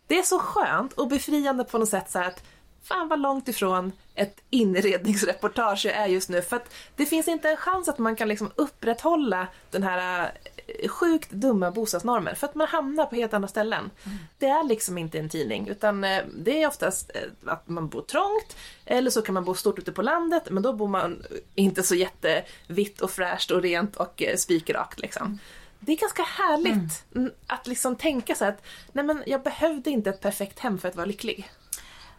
[0.08, 2.44] Det är så skönt och befriande på något sätt så här att
[2.84, 6.42] fan vad långt ifrån ett inredningsreportage jag är just nu.
[6.42, 10.52] För att det finns inte en chans att man kan liksom upprätthålla den här eh,
[10.88, 12.36] sjukt dumma bostadsnormen.
[12.36, 13.90] För att man hamnar på helt andra ställen.
[14.38, 15.68] Det är liksom inte en tidning.
[15.68, 18.56] Utan eh, det är oftast eh, att man bor trångt.
[18.86, 20.44] Eller så kan man bo stort ute på landet.
[20.50, 21.24] Men då bor man
[21.56, 25.40] inte så jättevitt och fräscht och rent och eh, spikrakt liksom.
[25.80, 30.10] Det är ganska härligt mm, att liksom tänka så att nej men jag behövde inte
[30.10, 31.52] ett perfekt hem för att vara lycklig.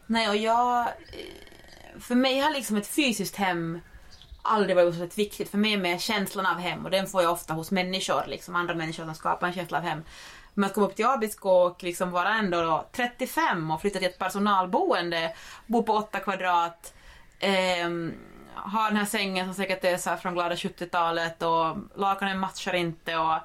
[0.06, 0.88] Nej, och jag...
[2.00, 3.80] För mig har liksom ett fysiskt hem
[4.44, 5.50] aldrig varit så viktigt.
[5.50, 8.74] För mig med känslan av hem och den får jag ofta hos människor, liksom andra
[8.74, 10.02] människor som skapar en känsla av hem.
[10.54, 14.08] Men att komma upp till Abisko och liksom vara ändå då 35 och flytta till
[14.08, 15.34] ett personalboende,
[15.66, 16.94] bo på 8 kvadrat,
[17.38, 17.88] eh,
[18.54, 22.74] ha den här sängen som säkert är så här från glada 70-talet och lakanen matchar
[22.74, 23.38] inte och,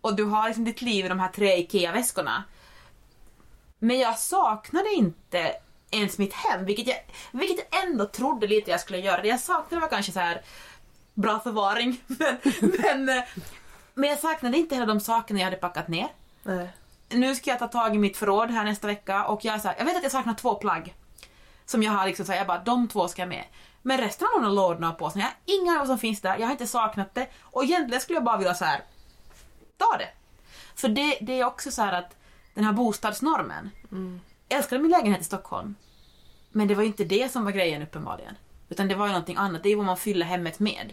[0.00, 2.44] och du har liksom ditt liv i de här tre IKEA-väskorna.
[3.78, 5.52] Men jag saknade inte
[5.90, 6.96] ens mitt hem, vilket jag,
[7.32, 9.22] vilket jag ändå trodde lite jag skulle göra.
[9.22, 10.42] Det jag saknade var kanske så här
[11.14, 13.24] bra förvaring, men, men, eh,
[13.94, 16.08] men jag saknade inte heller de sakerna jag hade packat ner.
[16.42, 16.68] Nej.
[17.08, 19.76] Nu ska jag ta tag i mitt förråd här nästa vecka och jag, så här,
[19.78, 20.94] jag vet att jag saknar två plagg.
[21.66, 23.44] Som jag har liksom så här, jag bara, de två ska jag med.
[23.82, 26.38] Men resten av de lådorna och påsarna, jag har ingen aning vad som finns där,
[26.38, 27.26] jag har inte saknat det.
[27.40, 28.80] Och egentligen skulle jag bara vilja så här,
[29.76, 30.08] ta det.
[30.74, 32.16] För det, det är också så här att
[32.54, 33.70] den här bostadsnormen.
[33.90, 35.74] Jag älskade min lägenhet i Stockholm.
[36.50, 38.34] Men det var inte det som var grejen uppenbarligen.
[38.68, 40.92] Utan det var ju någonting annat, det är vad man fyller hemmet med.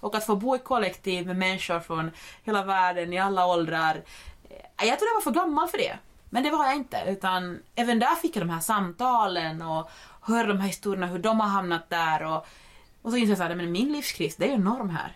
[0.00, 2.10] Och att få bo i kollektiv med människor från
[2.42, 4.02] hela världen, i alla åldrar.
[4.50, 5.98] eh, Jag tror jag var för gammal för det.
[6.30, 9.90] Men det var jag inte, utan även där fick jag de här samtalen och
[10.20, 12.22] höra de här historierna, hur de har hamnat där.
[12.24, 12.46] Och,
[13.02, 15.12] och så insåg jag att min livskris, det är ju norm här.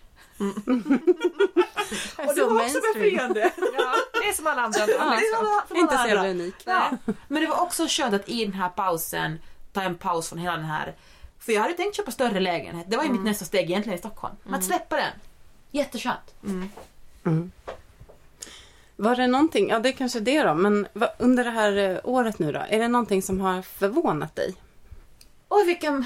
[2.16, 3.52] Och det var också befriande.
[3.78, 4.80] Ja, det är som alla andra.
[4.88, 6.54] Ja, för Inte så jävla unik.
[6.64, 6.90] Ja.
[7.28, 9.38] Men det var också skönt att i den här pausen
[9.72, 10.94] ta en paus från hela den här...
[11.38, 12.86] För jag hade tänkt köpa större lägenhet.
[12.90, 14.34] Det var ju mitt nästa steg egentligen i Stockholm.
[14.50, 15.12] Att släppa den.
[15.70, 16.34] Jätteskönt.
[18.96, 22.38] Var det någonting, ja det är kanske det då, men under det här eh, året
[22.38, 24.54] nu då, är det någonting som har förvånat dig?
[25.48, 26.04] Oj, vilken,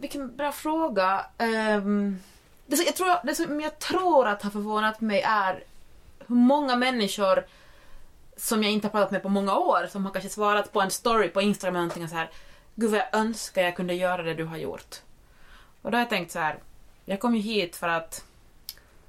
[0.00, 1.26] vilken bra fråga.
[1.78, 2.18] Um,
[2.66, 5.64] det, som- jag tror, det som jag tror att har förvånat mig är
[6.26, 7.46] hur många människor
[8.36, 10.90] som jag inte har pratat med på många år som har kanske svarat på en
[10.90, 12.30] story på Instagram eller någonting och så här
[12.74, 14.96] Gud vad jag önskar jag kunde göra det du har gjort.
[15.82, 16.58] Och då har jag tänkt så här.
[17.04, 18.24] Jag kom ju hit för att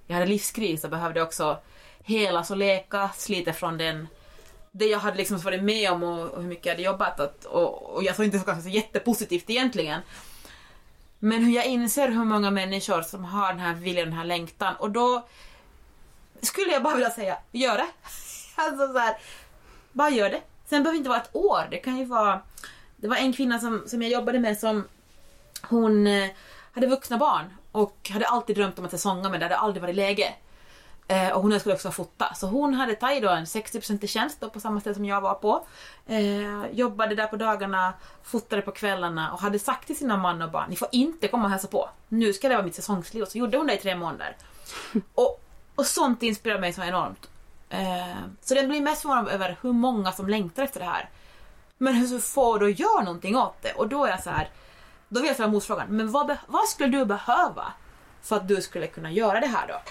[0.07, 1.57] jag hade livskris och behövde också
[2.03, 4.07] helas och lekas lite från den
[4.71, 7.45] det jag hade liksom varit med om och, och hur mycket jag hade jobbat att,
[7.45, 10.01] och, och jag såg inte så, så jättepositivt egentligen.
[11.25, 14.75] Men hur jag inser hur många människor som har den här viljan, den här längtan
[14.75, 15.27] och då
[16.41, 17.87] skulle jag bara vilja säga, gör det.
[18.55, 19.17] Alltså så här,
[19.91, 20.41] bara gör det.
[20.65, 22.41] Sen behöver det inte vara ett år, det kan ju vara...
[22.95, 24.87] Det var en kvinna som, som jag jobbade med som
[25.61, 26.29] hon eh,
[26.71, 29.95] hade vuxna barn och hade alltid drömt om att säsonga men det hade aldrig varit
[29.95, 30.33] läge.
[31.07, 32.33] Eh, och hon skulle också fota.
[32.35, 35.33] Så hon hade tagit då en 60% tjänst då på samma ställe som jag var
[35.33, 35.65] på.
[36.07, 37.93] Eh, jobbade där på dagarna,
[38.23, 41.43] fotade på kvällarna och hade sagt till sina man och barn, ni får inte komma
[41.43, 41.89] och hälsa på.
[42.07, 43.23] Nu ska det vara mitt säsongsliv.
[43.23, 44.37] Och så gjorde hon det i tre månader.
[45.15, 45.41] Och,
[45.75, 47.29] och sånt inspirerar mig så enormt.
[47.69, 51.09] Eh, så den blir mest förvånad över hur många som längtar efter det här.
[51.77, 53.71] Men hur så få då gör någonting åt det.
[53.73, 54.49] Och då är jag så här,
[55.09, 57.73] då vill jag ställa motfrågan, men vad, vad skulle du behöva
[58.21, 59.81] för att du skulle kunna göra det här då?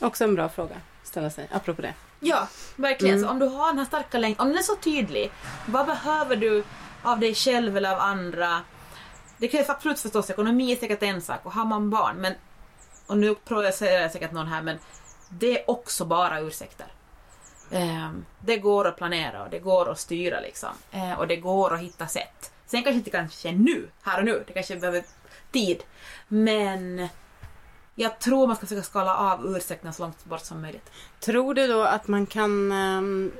[0.00, 1.94] Också en bra fråga att ställa sig, apropå det.
[2.20, 3.14] Ja, verkligen.
[3.14, 3.26] Mm.
[3.26, 5.30] Så om du har den här starka längtan, om den är så tydlig,
[5.66, 6.64] vad behöver du
[7.02, 8.60] av dig själv eller av andra?
[9.38, 12.34] Det krävs absolut förstås, ekonomi är säkert en sak och har man barn, men
[13.06, 14.78] och nu projicerar jag säkert någon här, men
[15.28, 16.86] det är också bara ursäkter.
[17.70, 20.68] Ehm, det går att planera och det går att styra liksom.
[20.90, 22.52] Eh, och det går att hitta sätt.
[22.66, 25.04] Sen kanske inte kanske nu, här och nu, det kanske behöver
[25.52, 25.82] tid.
[26.28, 27.08] Men
[28.00, 30.90] jag tror man ska försöka skala av ursäkterna så långt bort som möjligt.
[31.20, 32.72] Tror du då att man kan...
[32.72, 33.32] ehm,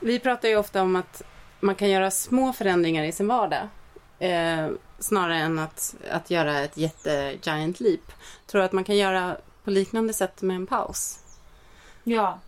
[0.00, 1.22] vi pratar ju ofta om att
[1.60, 3.68] man kan göra små förändringar i sin vardag.
[4.18, 4.68] Eh,
[4.98, 8.12] snarare än att, att göra ett jätte-giant leap.
[8.46, 11.18] Tror du att man kan göra på liknande sätt med en paus?
[12.04, 12.38] Ja,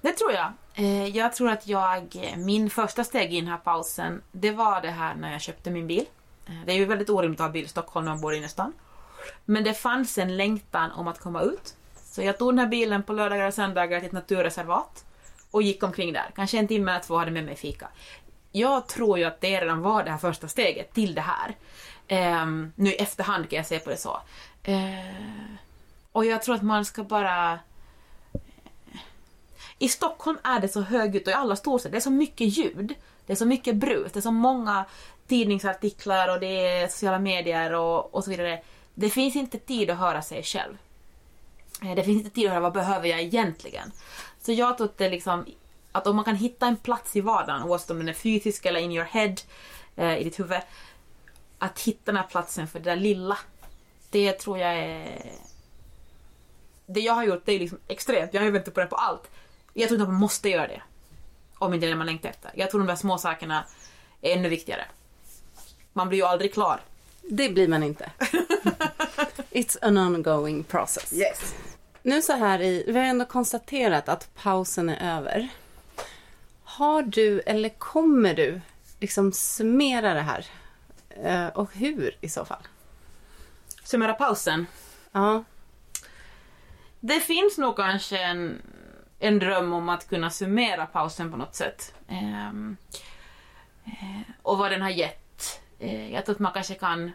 [0.00, 0.52] det tror jag.
[0.74, 4.90] Eh, Jag tror att jag, min första steg i den här pausen, det var det
[4.90, 6.04] här när jag köpte min bil.
[6.46, 8.36] Eh, Det är ju väldigt orimligt att ha bil i Stockholm när man bor i
[8.36, 8.72] innerstan.
[9.44, 11.74] Men det fanns en längtan om att komma ut.
[11.96, 15.04] Så jag tog den här bilen på lördagar och söndagar till ett naturreservat
[15.50, 16.30] och gick omkring där.
[16.34, 17.88] Kanske en timme eller två hade med mig fika.
[18.52, 21.56] Jag tror ju att det redan var det här första steget till det här.
[22.42, 24.20] Um, nu i efterhand kan jag se på det så.
[24.68, 25.54] Uh,
[26.12, 27.58] och jag tror att man ska bara
[29.78, 32.94] i Stockholm är det så högljutt och i alla storstäder, det är så mycket ljud.
[33.26, 34.84] Det är så mycket brus, det är så många
[35.26, 38.62] tidningsartiklar och det är sociala medier och, och så vidare.
[38.98, 40.78] Det finns inte tid att höra sig själv.
[41.82, 43.92] Eh, det finns inte tid att höra vad behöver jag egentligen.
[44.40, 45.44] Så jag tror att det liksom,
[45.92, 48.80] att om man kan hitta en plats i vardagen, oavsett om den är fysisk eller
[48.80, 49.34] in your head,
[49.96, 50.60] eh, i ditt huvud.
[51.58, 53.38] Att hitta den här platsen för det där lilla.
[54.10, 55.32] Det tror jag är...
[56.86, 58.96] Det jag har gjort det är liksom extremt, jag har ju väntat på det på
[58.96, 59.30] allt.
[59.74, 60.82] Jag tror inte att man måste göra det.
[61.58, 62.50] Om inte det är det man längtar efter.
[62.54, 63.64] Jag tror de där små sakerna
[64.20, 64.84] är ännu viktigare.
[65.92, 66.80] Man blir ju aldrig klar.
[67.28, 68.10] Det blir man inte.
[69.50, 71.12] It's an ongoing process.
[71.12, 71.54] Yes.
[72.02, 75.48] Nu så här i, vi har ändå konstaterat att pausen är över.
[76.64, 78.60] Har du eller kommer du
[79.00, 80.46] liksom summera det här?
[81.22, 82.62] Eh, och hur i så fall?
[83.84, 84.66] Summera pausen.
[85.12, 85.44] Ja,
[87.00, 88.62] Det finns nog kanske en,
[89.18, 91.94] en dröm om att kunna summera pausen på något sätt.
[92.08, 92.76] Ehm,
[93.84, 95.22] eh, och vad den har gett.
[95.78, 97.12] Eh, jag tror att man kanske kan,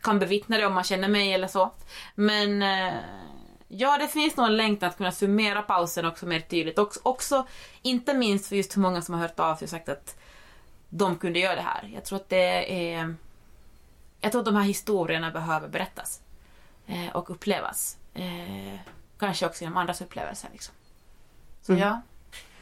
[0.00, 1.72] kan bevittna det om man känner mig eller så.
[2.14, 2.94] Men eh,
[3.68, 6.78] ja, det finns nog en längtan att kunna summera pausen också mer tydligt.
[6.78, 7.46] Också, också
[7.82, 10.16] inte minst för just hur många som har hört av sig och sagt att
[10.88, 11.90] de kunde göra det här.
[11.94, 13.14] Jag tror att det är...
[14.20, 16.20] Jag tror att de här historierna behöver berättas
[16.86, 17.96] eh, och upplevas.
[18.14, 18.78] Eh,
[19.18, 20.48] kanske också genom andras upplevelser.
[20.52, 20.74] Liksom.
[21.62, 21.84] Så Mm.
[21.84, 22.00] ja.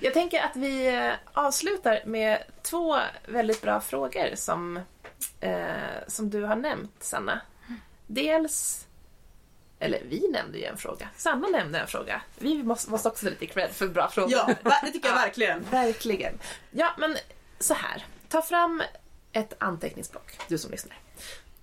[0.03, 4.81] Jag tänker att vi eh, avslutar med två väldigt bra frågor som,
[5.41, 5.65] eh,
[6.07, 7.41] som du har nämnt, Sanna.
[8.07, 8.87] Dels,
[9.79, 11.09] eller vi nämnde ju en fråga.
[11.17, 12.23] Sanna nämnde en fråga.
[12.39, 14.55] Vi måste, måste också få lite cred för bra frågor.
[14.85, 15.63] det tycker jag verkligen.
[15.71, 16.39] Verkligen.
[16.71, 17.17] Ja, men
[17.59, 18.07] så här.
[18.29, 18.83] Ta fram
[19.33, 20.99] ett anteckningsblock, du som lyssnar.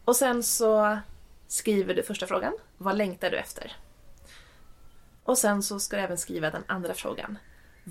[0.05, 0.99] Och sen så
[1.47, 2.53] skriver du första frågan.
[2.77, 3.75] Vad längtar du efter?
[5.23, 7.37] Och sen så ska du även skriva den andra frågan.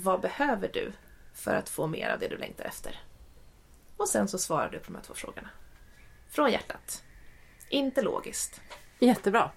[0.02, 0.92] Vad behöver du
[1.34, 3.00] för att få mer av det du längtar efter?
[3.96, 5.48] Och sen så svarar du på de här två frågorna.
[6.30, 7.02] Från hjärtat.
[7.68, 8.60] Inte logiskt.
[8.98, 9.50] jättebra.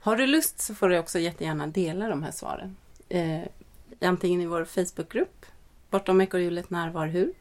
[0.00, 2.76] Har du lust så får du också jättegärna dela de här svaren.
[3.08, 3.40] Eh,
[4.00, 5.46] antingen i vår Facebookgrupp,
[5.90, 7.32] Bortom ekorrhjulet när, var, hur.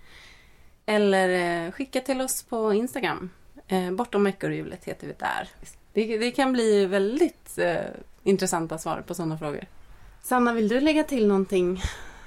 [0.85, 3.29] Eller eh, skicka till oss på Instagram.
[3.67, 5.49] Eh, Bortom ekorrhjulet heter vi där.
[5.93, 7.85] Det, det kan bli väldigt eh,
[8.23, 9.65] intressanta svar på sådana frågor.
[10.21, 11.81] Sanna, vill du lägga till någonting?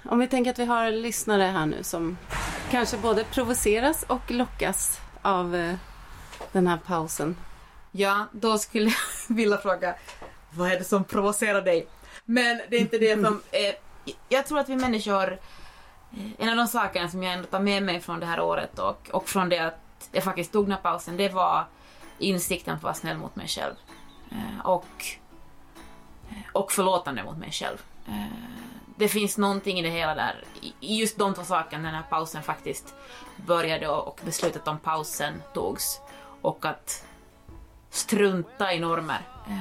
[0.08, 2.16] Om vi tänker att vi har lyssnare här nu som
[2.70, 5.74] kanske både provoceras och lockas av eh,
[6.52, 7.36] den här pausen.
[7.92, 8.96] Ja, då skulle jag
[9.36, 9.94] vilja fråga
[10.50, 11.86] vad är det som provocerar dig?
[12.24, 13.42] Men det är inte det som...
[13.50, 13.74] Eh,
[14.28, 15.32] jag tror att vi människor
[16.12, 18.78] eh, en av de sakerna som jag ändå tar med mig från det här året
[18.78, 21.64] och, och från det att jag faktiskt tog den här pausen, det var
[22.18, 23.74] insikten på att vara snäll mot mig själv.
[24.30, 25.04] Eh, och,
[26.52, 27.78] och förlåtande mot mig själv.
[28.96, 30.44] Det finns någonting i det hela där,
[30.80, 32.94] i- just de två sakerna, när den här pausen faktiskt
[33.36, 36.00] började och, beslutet om pausen togs.
[36.42, 37.04] Och att
[37.90, 39.20] strunta i normer.
[39.48, 39.58] Eh,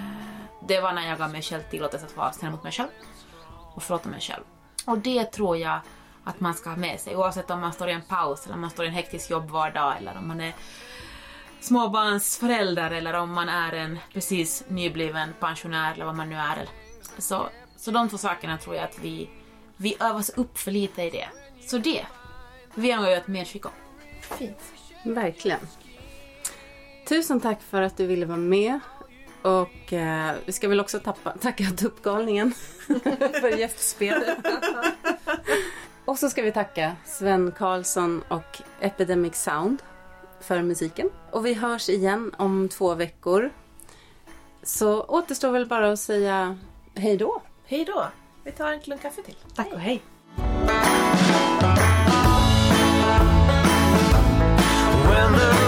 [0.67, 2.89] det var när jag gav mig själv tillåtelse att vara snäll mot mig själv
[3.75, 4.43] och förlåta mig själv.
[4.85, 5.79] Och det tror jag
[6.23, 8.61] att man ska ha med sig oavsett om man står i en paus eller om
[8.61, 10.53] man står i en hektisk jobbvardag eller om man är
[11.59, 16.67] småbarnsförälder eller om man är en precis nybliven pensionär eller vad man nu är.
[17.17, 17.49] Så,
[17.83, 19.29] så de två sakerna tror jag att vi,
[19.77, 21.27] vi övas upp för lite i det.
[21.67, 22.05] Så det
[22.75, 23.71] vill jag nog göra ett medskick om.
[24.21, 24.57] Fint.
[25.03, 25.59] Verkligen.
[27.07, 28.79] Tusen tack för att du ville vara med.
[29.41, 32.53] Och eh, vi ska väl också tappa, tacka Tuppgalningen
[33.41, 34.37] för gästspelet.
[36.05, 39.81] och så ska vi tacka Sven Karlsson och Epidemic Sound
[40.41, 41.09] för musiken.
[41.31, 43.49] Och vi hörs igen om två veckor.
[44.63, 46.57] Så återstår väl bara att säga
[46.95, 47.41] hej då.
[47.65, 48.07] Hej då!
[48.43, 49.35] Vi tar en klunk kaffe till.
[49.55, 50.01] Tack och hej.
[55.07, 55.62] When the